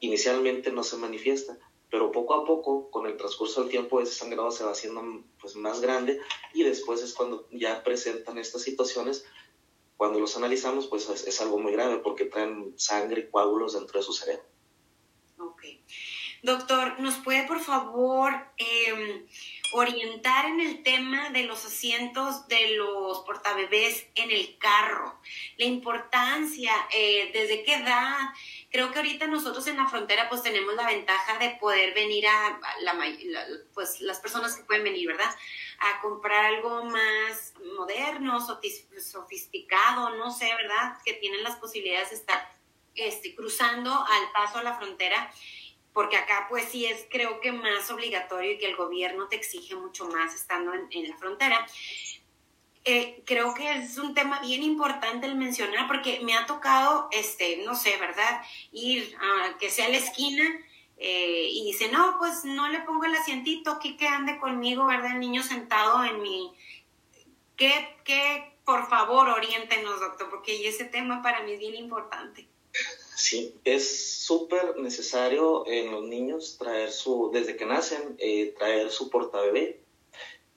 [0.00, 1.58] inicialmente no se manifiesta,
[1.90, 5.02] pero poco a poco, con el transcurso del tiempo, ese sangrado se va haciendo
[5.40, 6.20] pues, más grande
[6.52, 9.24] y después es cuando ya presentan estas situaciones
[9.96, 14.04] cuando los analizamos, pues es, algo muy grave porque traen sangre y coágulos dentro de
[14.04, 14.44] su cerebro.
[15.38, 15.62] Ok.
[16.42, 19.26] Doctor, ¿nos puede por favor em,
[19.72, 25.18] orientar en el tema de los asientos de los portabebés en el carro?
[25.56, 28.16] La importancia, eh, desde qué edad.
[28.70, 32.60] Creo que ahorita nosotros en la frontera pues tenemos la ventaja de poder venir a,
[32.82, 32.94] la,
[33.72, 35.34] pues las personas que pueden venir, ¿verdad?
[35.78, 40.98] A comprar algo más moderno, sofisticado, no sé, ¿verdad?
[41.04, 42.56] Que tienen las posibilidades de estar
[42.94, 45.30] este, cruzando al paso a la frontera
[45.96, 49.74] porque acá pues sí es creo que más obligatorio y que el gobierno te exige
[49.76, 51.66] mucho más estando en, la frontera.
[52.84, 57.64] Eh, creo que es un tema bien importante el mencionar porque me ha tocado, este,
[57.64, 58.42] no sé, ¿verdad?
[58.72, 60.44] Ir a que sea la esquina
[60.98, 65.12] eh, y dice, no, pues no le pongo el asientito, aquí que ande conmigo, ¿verdad?
[65.12, 66.52] El niño sentado en mi...
[67.56, 72.46] ¿Qué, qué, por favor, oriéntenos, doctor, porque ese tema para mí es bien importante.
[73.16, 79.08] Sí, es súper necesario en los niños traer su, desde que nacen, eh, traer su
[79.08, 79.80] portabebé.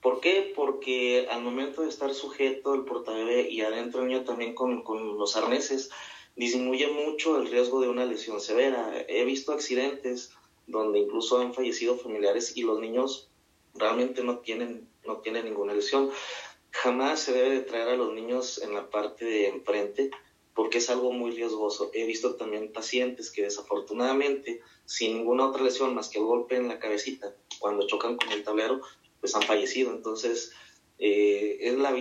[0.02, 0.52] ¿Por qué?
[0.54, 5.18] Porque al momento de estar sujeto el portabebé y adentro el niño también con, con
[5.18, 5.90] los arneses,
[6.36, 9.06] disminuye mucho el riesgo de una lesión severa.
[9.08, 10.32] He visto accidentes
[10.68, 13.30] donde incluso han fallecido familiares y los niños
[13.74, 16.12] realmente no tienen, no tienen ninguna lesión.
[16.72, 20.12] Jamás se debe de traer a los niños en la parte de enfrente
[20.54, 21.92] porque es algo muy riesgoso.
[21.94, 26.68] He visto también pacientes que desafortunadamente, sin ninguna otra lesión más que el golpe en
[26.68, 28.82] la cabecita, cuando chocan con el tablero,
[29.20, 29.92] pues han fallecido.
[29.92, 30.52] Entonces,
[30.98, 31.96] eh, es la,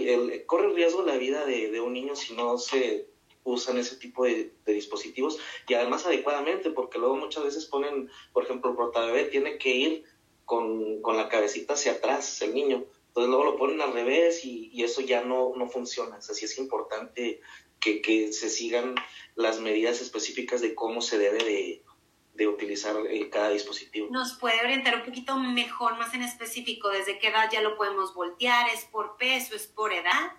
[0.47, 3.09] corre el riesgo la vida de, un niño si no se
[3.45, 8.71] usan ese tipo de, dispositivos y además adecuadamente, porque luego muchas veces ponen, por ejemplo,
[8.71, 10.05] el portabebé tiene que ir
[10.45, 12.85] con, con, la cabecita hacia atrás, el niño.
[13.09, 16.17] Entonces luego lo ponen al revés y, y eso ya no, no funciona.
[16.17, 17.41] Así es importante
[17.81, 18.95] que, se sigan
[19.35, 24.09] las medidas específicas de cómo se debe de, utilizar eh, cada dispositivo.
[24.11, 28.15] ¿Nos puede orientar un poquito mejor, más en específico, desde qué edad ya lo podemos
[28.15, 28.69] voltear?
[28.69, 29.57] ¿Es por peso?
[29.57, 30.33] ¿Es por edad?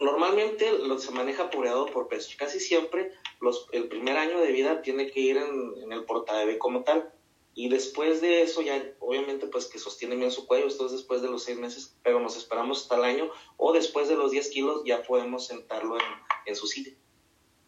[0.00, 2.34] Normalmente lo, se maneja por edad o por peso.
[2.36, 6.58] Casi siempre los, el primer año de vida tiene que ir en, en el portabebé
[6.58, 7.12] como tal.
[7.58, 11.22] Y después de eso ya, obviamente, pues que sostiene bien su cuello, esto es después
[11.22, 14.50] de los seis meses, pero nos esperamos hasta el año, o después de los 10
[14.50, 16.04] kilos ya podemos sentarlo en,
[16.46, 16.94] en su sitio.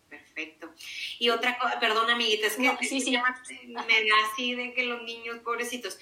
[0.08, 0.72] Perfecto.
[1.18, 3.10] Y otra cosa, perdón amiguita, es que sí, sí.
[3.10, 5.98] me da así de que los niños pobrecitos,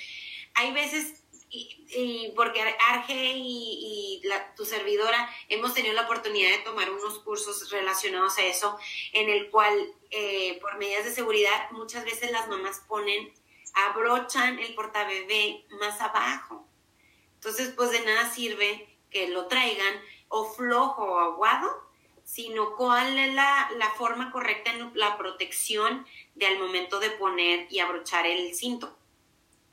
[0.55, 4.23] hay veces y, porque Arge y,
[4.57, 8.79] tu servidora hemos tenido la oportunidad de tomar unos cursos relacionados a eso,
[9.12, 9.73] en el cual
[10.11, 13.33] eh, por medidas de seguridad muchas veces las mamás ponen
[13.75, 16.67] abrochan el portabebé más abajo.
[17.35, 21.86] Entonces, pues de nada sirve que lo traigan o flojo o aguado,
[22.27, 27.79] sino cuál es la, forma correcta en la protección de al momento de poner y
[27.79, 28.93] abrochar el cinto.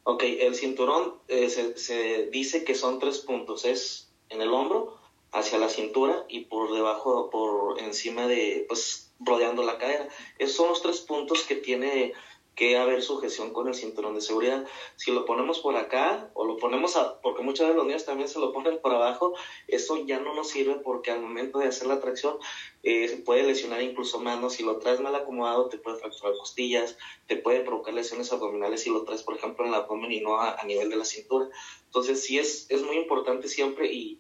[0.04, 5.00] Ok, el cinturón eh, se, se, dice que son tres puntos, es en el hombro,
[5.32, 10.08] hacia la cintura y por debajo, por encima de, pues rodeando la cadera.
[10.38, 12.14] Esos son los tres puntos que tiene
[12.56, 14.66] que haber sujeción con el cinturón de seguridad.
[14.96, 18.30] Si lo ponemos por acá o lo ponemos a, porque muchas veces los niños también
[18.30, 19.34] se lo ponen por abajo,
[19.68, 22.38] eso ya no nos sirve porque al momento de hacer la tracción
[22.84, 24.54] eh, se puede lesionar incluso manos.
[24.54, 28.90] Si lo traes mal acomodado te puede fracturar costillas, te puede provocar lesiones abdominales si
[28.90, 31.50] lo traes por ejemplo en el abdomen y no a, nivel de la cintura.
[31.86, 34.20] Entonces sí es, es muy importante siempre y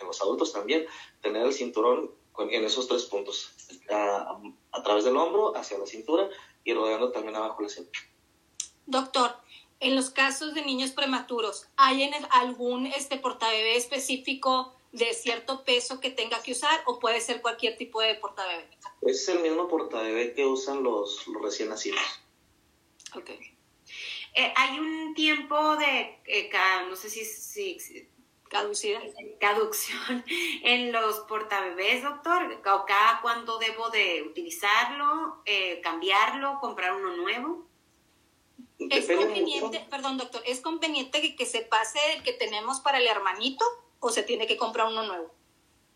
[0.00, 0.86] en, los adultos también
[1.20, 3.52] tener el cinturón en esos tres puntos,
[3.90, 4.40] a,
[4.72, 6.28] a través del hombro, hacia la cintura
[6.64, 8.00] y rodeando también abajo la cintura.
[8.86, 9.36] Doctor,
[9.80, 16.10] en los casos de niños prematuros, ¿hay algún este portabebé específico de cierto peso que
[16.10, 18.68] tenga que usar o puede ser cualquier tipo de portabebé?
[19.02, 22.00] Es el mismo portabebé que usan los, recién nacidos.
[23.14, 23.30] Ok.
[24.36, 26.50] Eh, hay un tiempo de, eh,
[26.88, 28.08] no sé si, si,
[28.54, 29.02] Caducidad.
[29.40, 30.24] Caducción
[30.62, 32.62] en los portabebés, doctor.
[32.72, 37.66] ¿O cada cuándo debo de utilizarlo, eh, cambiarlo, comprar uno nuevo?
[38.78, 43.64] Es conveniente, perdón, doctor, ¿es conveniente que, se pase el que tenemos para el hermanito
[43.98, 45.34] o se tiene que comprar uno nuevo?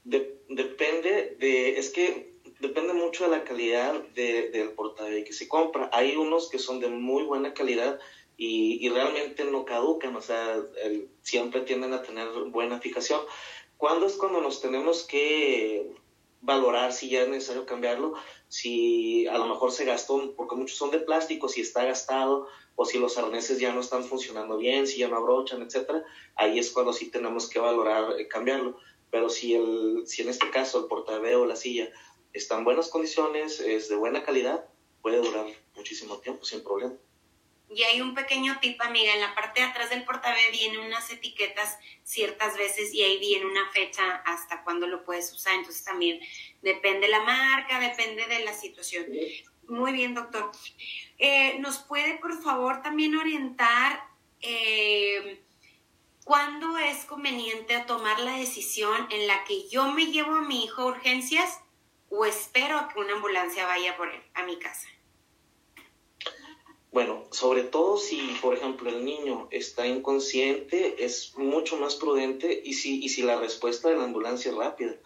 [0.04, 5.90] depende de, es que depende mucho de la calidad del portabebé que se compra.
[5.92, 8.00] Hay unos que son de muy buena calidad
[8.40, 10.62] y, realmente no caducan, o sea,
[11.22, 13.20] siempre tienden a tener buena fijación.
[13.76, 15.92] ¿Cuándo es cuando nos tenemos que
[16.40, 18.14] valorar si ya es necesario cambiarlo?
[18.46, 22.86] Si a lo mejor se gastó, porque muchos son de plástico, si está gastado o
[22.86, 26.04] si los arneses ya no están funcionando bien, si ya no abrochan, etcétera,
[26.36, 28.78] ahí es cuando sí tenemos que valorar eh, cambiarlo.
[29.10, 31.90] pero si, el, si en este caso el portabebé o la silla
[32.32, 34.64] está en buenas condiciones, es de buena calidad,
[35.02, 36.94] puede durar muchísimo tiempo sin problema.
[37.70, 41.10] Y hay un pequeño tip, amiga, en la parte de atrás del portabebé vienen unas
[41.10, 45.54] etiquetas ciertas veces y ahí viene una fecha hasta cuándo lo puedes usar.
[45.54, 46.20] Entonces también
[46.62, 49.06] depende la marca, depende de la situación.
[49.68, 50.50] Muy bien, doctor.
[51.18, 54.02] Eh, ¿Nos puede, por favor, también orientar
[54.40, 55.42] eh,
[56.24, 60.82] cuándo es conveniente tomar la decisión en la que yo me llevo a mi hijo
[60.82, 61.60] a urgencias
[62.10, 64.88] o espero a que una ambulancia vaya por él a mi casa?
[66.90, 72.72] Bueno, sobre todo si, por ejemplo, el niño está inconsciente, es mucho más prudente y
[72.72, 74.98] si, y si la respuesta de la ambulancia es rápida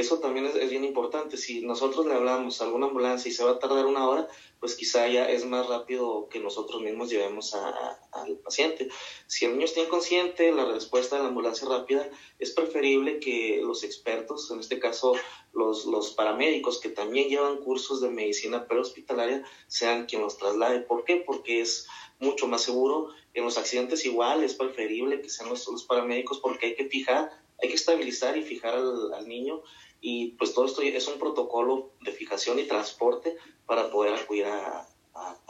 [0.00, 1.36] eso también es, bien importante.
[1.36, 4.28] Si nosotros le hablamos a alguna ambulancia y se va a tardar una hora,
[4.60, 8.88] pues quizá ya es más rápido que nosotros mismos llevemos al paciente.
[9.26, 13.82] Si el niño está inconsciente, la respuesta de la ambulancia rápida es preferible que los
[13.84, 15.14] expertos, en este caso
[15.52, 20.80] los, paramédicos que también llevan cursos de medicina prehospitalaria, sean quien los traslade.
[20.80, 21.16] ¿Por qué?
[21.16, 21.86] Porque es
[22.18, 23.08] mucho más seguro.
[23.34, 27.30] En los accidentes igual es preferible que sean los paramédicos porque hay que fijar
[27.60, 29.62] hay que estabilizar y fijar al, niño
[30.00, 33.36] y pues todo esto es un protocolo de fijación y transporte
[33.66, 34.86] para poder acudir a,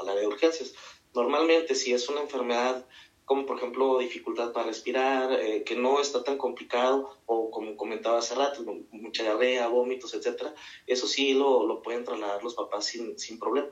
[0.04, 0.74] la de urgencias.
[1.14, 2.86] Normalmente si es una enfermedad
[3.24, 8.20] como por ejemplo dificultad para respirar, eh, que no está tan complicado, o como comentaba
[8.20, 10.54] hace rato, mucha diarrea, vómitos, etcétera,
[10.86, 13.68] eso sí lo, lo pueden trasladar los papás sin, sin problema.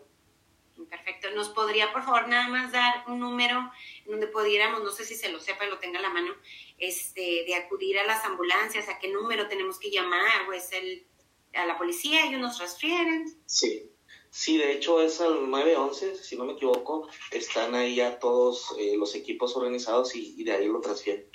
[0.90, 1.30] Perfecto.
[1.34, 3.72] ¿Nos podría, por favor, nada más dar un número
[4.04, 6.34] donde pudiéramos, no sé si se lo sepa y lo tenga a la mano,
[6.78, 8.88] este, de acudir a las ambulancias?
[8.88, 10.48] ¿A qué número tenemos que llamar?
[10.48, 11.06] ¿O es el,
[11.54, 12.26] a la policía?
[12.26, 13.38] ¿Ellos nos transfieren?
[13.46, 13.90] Sí.
[14.30, 18.94] Sí, de hecho es al 911, si no me equivoco, están ahí ya todos eh,
[18.98, 21.26] los equipos organizados y, de ahí lo transfieren.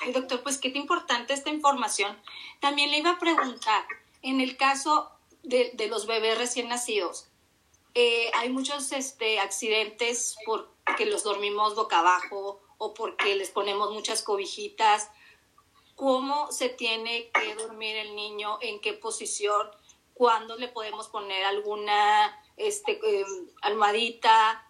[0.00, 2.18] Ay, doctor, pues qué importante esta información.
[2.58, 3.84] También le iba a preguntar,
[4.22, 5.10] en el caso
[5.42, 7.30] de, de los bebés recién nacidos,
[7.94, 14.22] eh, hay muchos este, accidentes porque los dormimos boca abajo o porque les ponemos muchas
[14.22, 15.10] cobijitas.
[15.94, 18.56] ¿Cómo se tiene que dormir el niño?
[18.62, 19.68] ¿En qué posición?
[20.14, 24.66] ¿Cuándo le podemos poner alguna este, em, almohadita?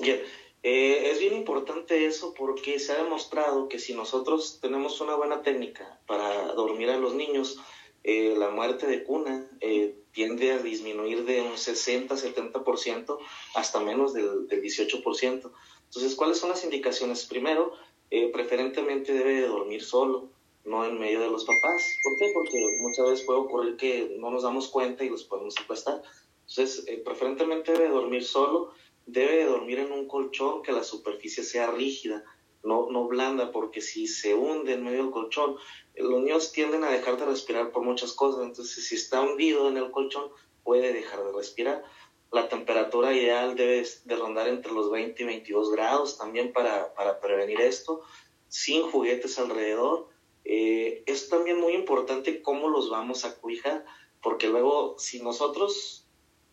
[0.00, 0.22] Bien,
[0.62, 5.42] eh, es bien importante eso porque se ha demostrado que si nosotros tenemos una buena
[5.42, 7.58] técnica para dormir a los niños,
[8.02, 13.18] eh, la muerte de cuna eh, tiende a disminuir de un 60-70%
[13.54, 15.52] hasta menos del, 18%.
[15.84, 17.26] Entonces, ¿cuáles son las indicaciones?
[17.26, 17.74] Primero,
[18.10, 20.30] eh, preferentemente debe de dormir solo,
[20.64, 21.86] no en medio de los papás.
[22.02, 22.30] ¿Por qué?
[22.32, 26.02] Porque muchas veces puede ocurrir que no nos damos cuenta y los podemos secuestrar.
[26.48, 28.72] Entonces, preferentemente debe dormir solo,
[29.04, 32.24] debe de dormir en un colchón que la superficie sea rígida
[32.66, 35.56] no, no blanda, porque si se hunde en medio del colchón,
[35.94, 39.76] los niños tienden a dejar de respirar por muchas cosas, entonces si está hundido en
[39.76, 40.30] el colchón,
[40.64, 41.84] puede dejar de respirar.
[42.32, 47.60] La temperatura ideal debe de rondar entre los 20 y 22 grados también para, prevenir
[47.60, 48.02] esto,
[48.48, 50.08] sin juguetes alrededor.
[50.44, 53.84] Eh, es también muy importante cómo los vamos a cobijar,
[54.20, 56.05] porque luego si nosotros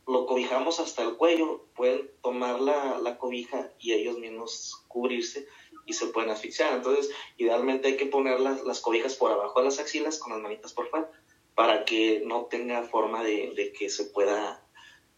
[0.08, 5.48] lo cobijamos hasta el cuello, pueden tomar la, la cobija y ellos mismos cubrirse
[5.86, 6.76] y se pueden asfixiar.
[6.76, 10.42] Entonces, idealmente hay que poner las, las cobijas por abajo de las axilas con las
[10.42, 11.10] manitas por fuera
[11.56, 14.60] para que no tenga forma de, de que se pueda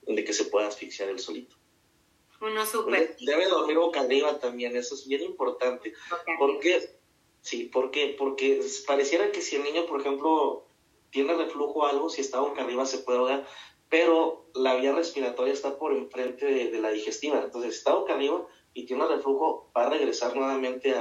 [0.07, 1.55] de que se pueda asfixiar el solito.
[2.41, 3.15] Uno súper.
[3.19, 5.93] Debe dormir boca arriba también, eso es bien importante.
[6.38, 6.95] ¿Por qué?
[7.41, 8.15] Sí, ¿por qué?
[8.17, 10.67] Porque pareciera que si el niño, por ejemplo,
[11.09, 13.47] tiene reflujo o algo, si está boca arriba se puede ahogar,
[13.89, 17.41] pero la vía respiratoria está por enfrente de, de la digestiva.
[17.43, 20.93] Entonces, está boca arriba, y tiene un reflujo, va a regresar nuevamente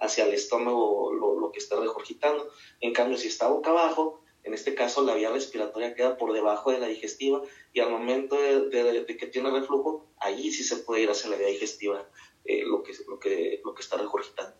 [0.00, 2.50] hacia el estómago lo, que está regurgitando.
[2.80, 6.72] En cambio, si está boca abajo, en este caso la vía respiratoria queda por debajo
[6.72, 11.10] de la digestiva y al momento de, que tiene reflujo, allí sí se puede ir
[11.10, 12.08] hacia la vía digestiva
[12.46, 14.56] eh, lo que está regurgitando.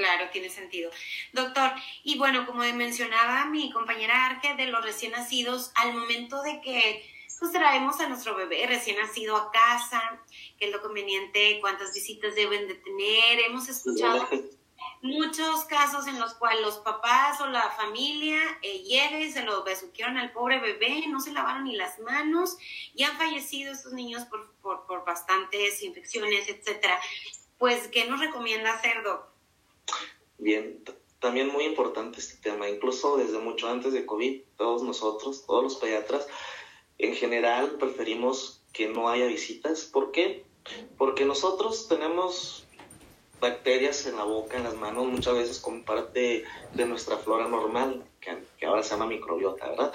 [0.00, 0.90] Claro, tiene sentido.
[1.34, 1.72] Doctor,
[2.02, 7.04] y bueno, como mencionaba mi compañera Arque, de los recién nacidos, al momento de que
[7.38, 10.22] pues traemos a nuestro bebé recién nacido a casa,
[10.58, 13.40] qué es lo conveniente, cuántas visitas deben de tener.
[13.40, 14.26] Hemos escuchado
[15.02, 20.32] muchos casos en los cuales los papás o la familia eh, se lo besuquearon al
[20.32, 22.56] pobre bebé, no se lavaron ni las manos
[22.94, 26.98] y han fallecido estos niños por, por, por bastantes infecciones, etcétera.
[27.58, 29.29] Pues, ¿qué nos recomienda hacer, Doc?
[30.38, 30.82] Bien,
[31.20, 35.76] también muy importante este tema, incluso desde mucho antes de COVID, todos nosotros, todos los
[35.76, 36.26] pediatras,
[36.98, 39.84] en general preferimos que no haya visitas.
[39.84, 40.44] ¿Por qué?
[40.96, 42.64] Porque nosotros tenemos
[43.40, 48.04] bacterias en la boca, en las manos, muchas veces como parte de nuestra flora normal,
[48.20, 49.92] que, que ahora se llama microbiota, ¿verdad?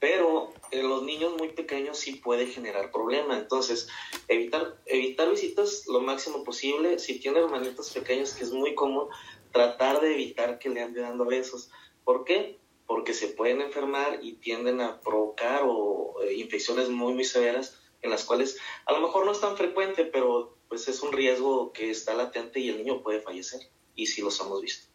[0.00, 3.36] Pero en los niños muy pequeños sí puede generar problema.
[3.36, 3.88] Entonces,
[4.28, 6.98] evitar, evitar visitas lo máximo posible.
[6.98, 9.08] Si tiene hermanitos pequeños, que es muy común,
[9.52, 11.70] tratar de evitar que le ande dando besos.
[12.04, 12.58] ¿Por qué?
[12.86, 18.10] Porque se pueden enfermar y tienden a provocar o, eh, infecciones muy, muy severas en
[18.10, 21.90] las cuales a lo mejor no es tan frecuente, pero pues es un riesgo que
[21.90, 23.60] está latente y el niño puede fallecer.
[23.94, 24.89] Y sí los hemos visto.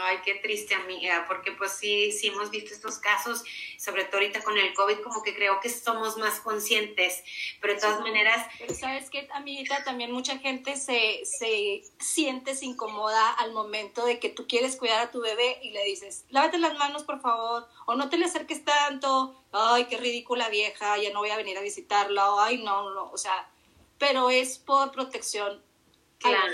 [0.00, 3.42] Ay, qué triste, amiga, porque pues sí, sí hemos visto estos casos,
[3.78, 7.24] sobre todo ahorita con el COVID, como que creo que somos más conscientes,
[7.60, 8.46] pero de todas maneras...
[8.60, 14.20] Pero sabes que, amiguita, también mucha gente se, se siente, se incomoda al momento de
[14.20, 17.66] que tú quieres cuidar a tu bebé y le dices, lávate las manos, por favor,
[17.86, 21.58] o no te le acerques tanto, ay, qué ridícula vieja, ya no voy a venir
[21.58, 23.50] a visitarla, ay, no, no, o sea,
[23.98, 25.60] pero es por protección
[26.18, 26.52] Claro,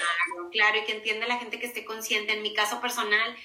[0.53, 2.35] claro, y que entienda la gente que esté consciente.
[2.35, 3.37] En mi caso personal,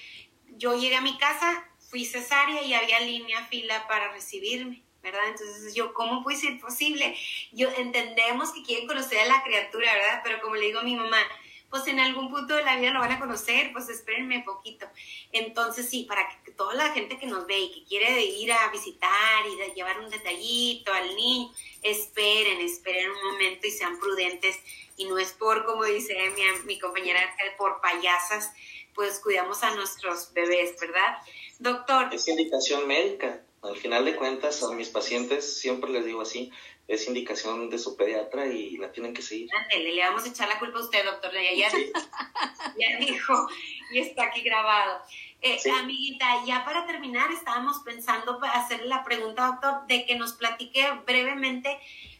[0.56, 5.28] yo llegué a mi casa, fui cesárea y había línea fila para recibirme, ¿verdad?
[5.28, 7.16] Entonces yo, ¿cómo puede ser posible?
[7.52, 10.20] Yo entendemos que quieren conocer a la criatura, ¿verdad?
[10.22, 11.22] Pero como le digo a mi mamá,
[11.70, 14.86] pues en algún punto de la vida lo van a conocer, pues espérenme poquito.
[15.32, 18.68] Entonces sí, para que toda la gente que nos ve y que quiere ir a
[18.70, 21.52] visitar y llevar un detallito al niño,
[21.82, 24.58] esperen, esperen un momento y sean prudentes
[24.96, 27.20] y no es por, como dice mi, mi compañera,
[27.56, 28.52] por payasas,
[28.94, 31.18] pues cuidamos a nuestros bebés, ¿verdad?
[31.58, 32.12] Doctor.
[32.12, 33.42] Es indicación médica.
[33.62, 36.50] Al final de cuentas, a mis pacientes siempre les digo así,
[36.88, 39.48] es indicación de su pediatra y la tienen que seguir.
[39.54, 41.30] Ándele, le vamos a echar la culpa a usted, doctor.
[41.32, 41.68] Ya,
[42.78, 43.48] ya dijo
[43.90, 45.02] y está aquí grabado.
[45.42, 50.86] Eh, amiguita, ya para terminar, estábamos pensando hacerle la pregunta, doctor, de que nos platique
[51.06, 51.78] brevemente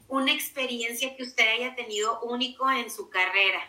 [0.09, 3.61] una experiencia que usted haya tenido único en su carrera,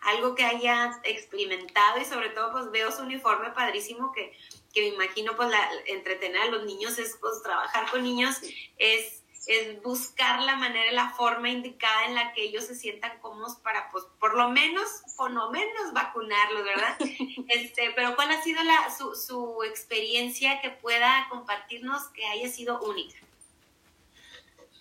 [0.00, 4.36] algo que haya experimentado y sobre todo pues veo su uniforme padrísimo que,
[4.78, 8.36] que me imagino pues la, entretener a los niños es pues trabajar con niños
[8.76, 13.56] es, es buscar la manera, la forma indicada en la que ellos se sientan cómodos
[13.56, 16.96] para pues por lo menos, por lo menos vacunarlos, ¿verdad?
[17.48, 22.80] Este, pero ¿cuál ha sido la, su, su experiencia que pueda compartirnos que haya sido
[22.80, 23.18] única?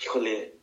[0.02, 0.54] Híjole,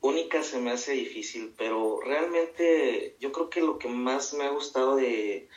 [0.00, 4.50] única se me hace difícil, pero realmente yo creo que lo que más me ha
[4.50, 5.48] gustado de,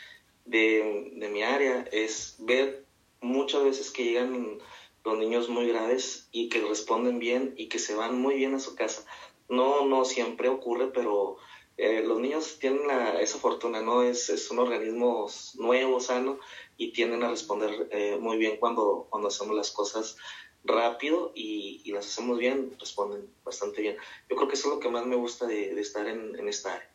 [0.49, 2.85] de, mi área es ver
[3.21, 4.59] muchas veces que llegan
[5.03, 8.59] los niños muy graves y que responden bien y que se van muy bien a
[8.59, 9.05] su casa.
[9.47, 11.37] No, no siempre ocurre, pero
[11.77, 12.81] eh, los niños tienen
[13.19, 14.03] esa fortuna, ¿no?
[14.03, 16.39] Es, es un organismo nuevo, sano,
[16.77, 20.17] y tienden a responder eh, muy bien cuando, cuando hacemos las cosas
[20.63, 23.97] rápido y, las hacemos bien, responden bastante bien.
[24.29, 26.89] Yo creo que eso es lo que más me gusta de, estar en, esta área.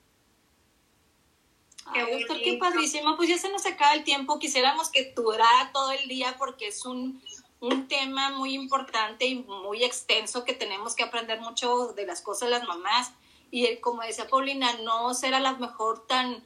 [1.93, 3.17] Qué gusto, qué padrísimo.
[3.17, 4.39] Pues ya se nos acaba el tiempo.
[4.39, 7.23] Quisiéramos que durara todo el día porque es un,
[7.61, 12.49] un tema muy importante y muy extenso que tenemos que aprender mucho de las cosas
[12.49, 13.13] de las mamás.
[13.51, 16.45] Y como decía Paulina, no ser a lo mejor tan,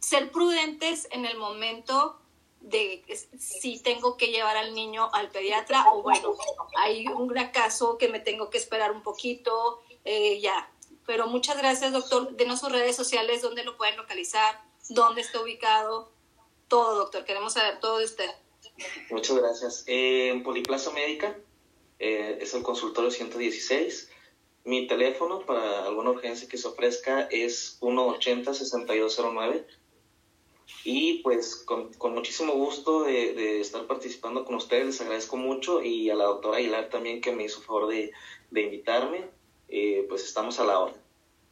[0.00, 2.18] ser prudentes en el momento
[2.60, 3.04] de
[3.38, 6.34] si tengo que llevar al niño al pediatra o bueno,
[6.78, 10.68] hay un caso que me tengo que esperar un poquito, eh, ya.
[11.06, 12.36] Pero muchas gracias, doctor.
[12.36, 16.10] Denos sus redes sociales, dónde lo pueden localizar, dónde está ubicado,
[16.68, 17.24] todo, doctor.
[17.24, 18.30] Queremos saber todo de usted.
[19.10, 19.84] Muchas gracias.
[19.86, 21.36] Eh, en Poliplaza Médica
[21.98, 24.10] eh, es el consultorio 116.
[24.64, 29.64] Mi teléfono para alguna urgencia que se ofrezca es 180-6209
[30.84, 36.14] y pues con, muchísimo gusto de, estar participando con ustedes, les agradezco mucho y a
[36.14, 38.12] la doctora Aguilar también que me hizo favor de,
[38.52, 39.28] invitarme,
[39.68, 40.94] eh, pues estamos a la hora.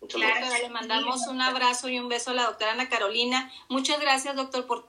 [0.01, 0.61] Muchas gracias.
[0.61, 3.51] Le mandamos un abrazo y un beso a la doctora Ana Carolina.
[3.69, 4.87] Muchas gracias, doctor, por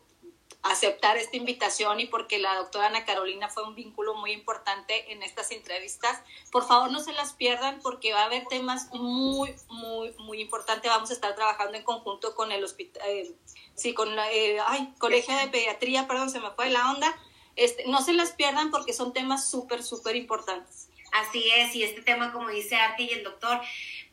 [0.65, 5.21] aceptar esta invitación y porque la doctora Ana Carolina fue un vínculo muy importante en
[5.21, 6.21] estas entrevistas.
[6.51, 10.89] Por favor, no se las pierdan porque va a haber temas muy, muy, muy importantes.
[10.89, 13.31] Vamos a estar trabajando en conjunto con el hospital, eh,
[13.75, 17.15] sí, con la, eh, ay, Colegio de Pediatría, perdón, se me fue la onda.
[17.55, 20.84] Este, no se las pierdan porque son temas súper, súper importantes.
[21.21, 23.59] Así es, y este tema, como dice Arti y el doctor,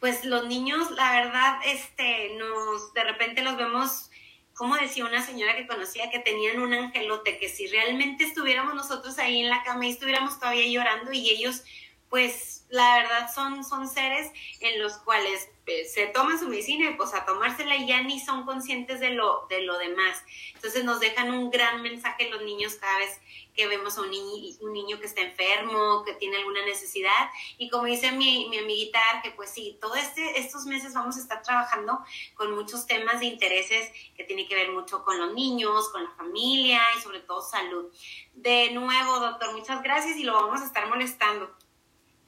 [0.01, 4.11] pues los niños, la verdad, este, nos, de repente los vemos
[4.55, 9.19] como decía una señora que conocía que tenían un angelote, que si realmente estuviéramos nosotros
[9.19, 11.65] ahí en la cama y estuviéramos todavía llorando y ellos
[12.09, 14.31] pues la verdad son, son seres
[14.61, 18.21] en los cuales eh, se toman su medicina y pues a tomársela y ya ni
[18.21, 20.23] son conscientes de lo, de lo demás.
[20.55, 23.19] Entonces nos dejan un gran mensaje los niños cada vez
[23.55, 27.31] que vemos a un niño, un niño que está enfermo, que tiene alguna necesidad.
[27.59, 31.21] Y como dice mi, mi amiguita, que pues sí, todos este, estos meses vamos a
[31.21, 31.99] estar trabajando
[32.35, 36.11] con muchos temas de intereses que tienen que ver mucho con los niños, con la
[36.11, 37.93] familia y sobre todo salud.
[38.33, 41.55] De nuevo, doctor, muchas gracias y lo vamos a estar molestando.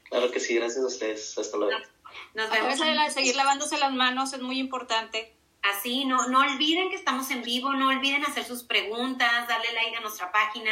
[0.04, 1.38] Claro que sí, gracias a ustedes.
[1.38, 1.78] Hasta luego.
[2.34, 2.80] Nos, vemos.
[2.80, 5.34] A seguir lavándose las manos es muy importante.
[5.64, 9.96] Así, no, no olviden que estamos en vivo, no olviden hacer sus preguntas, darle like
[9.96, 10.70] a nuestra página.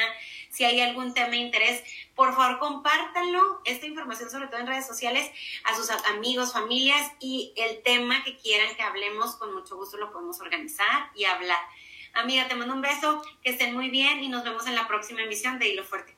[0.51, 1.82] Si hay algún tema de interés,
[2.14, 5.30] por favor compártanlo, esta información sobre todo en redes sociales,
[5.64, 10.12] a sus amigos, familias y el tema que quieran que hablemos, con mucho gusto lo
[10.12, 11.61] podemos organizar y hablar.
[12.12, 15.22] Amiga, te mando un beso, que estén muy bien y nos vemos en la próxima
[15.22, 16.14] emisión de Hilo Fuerte.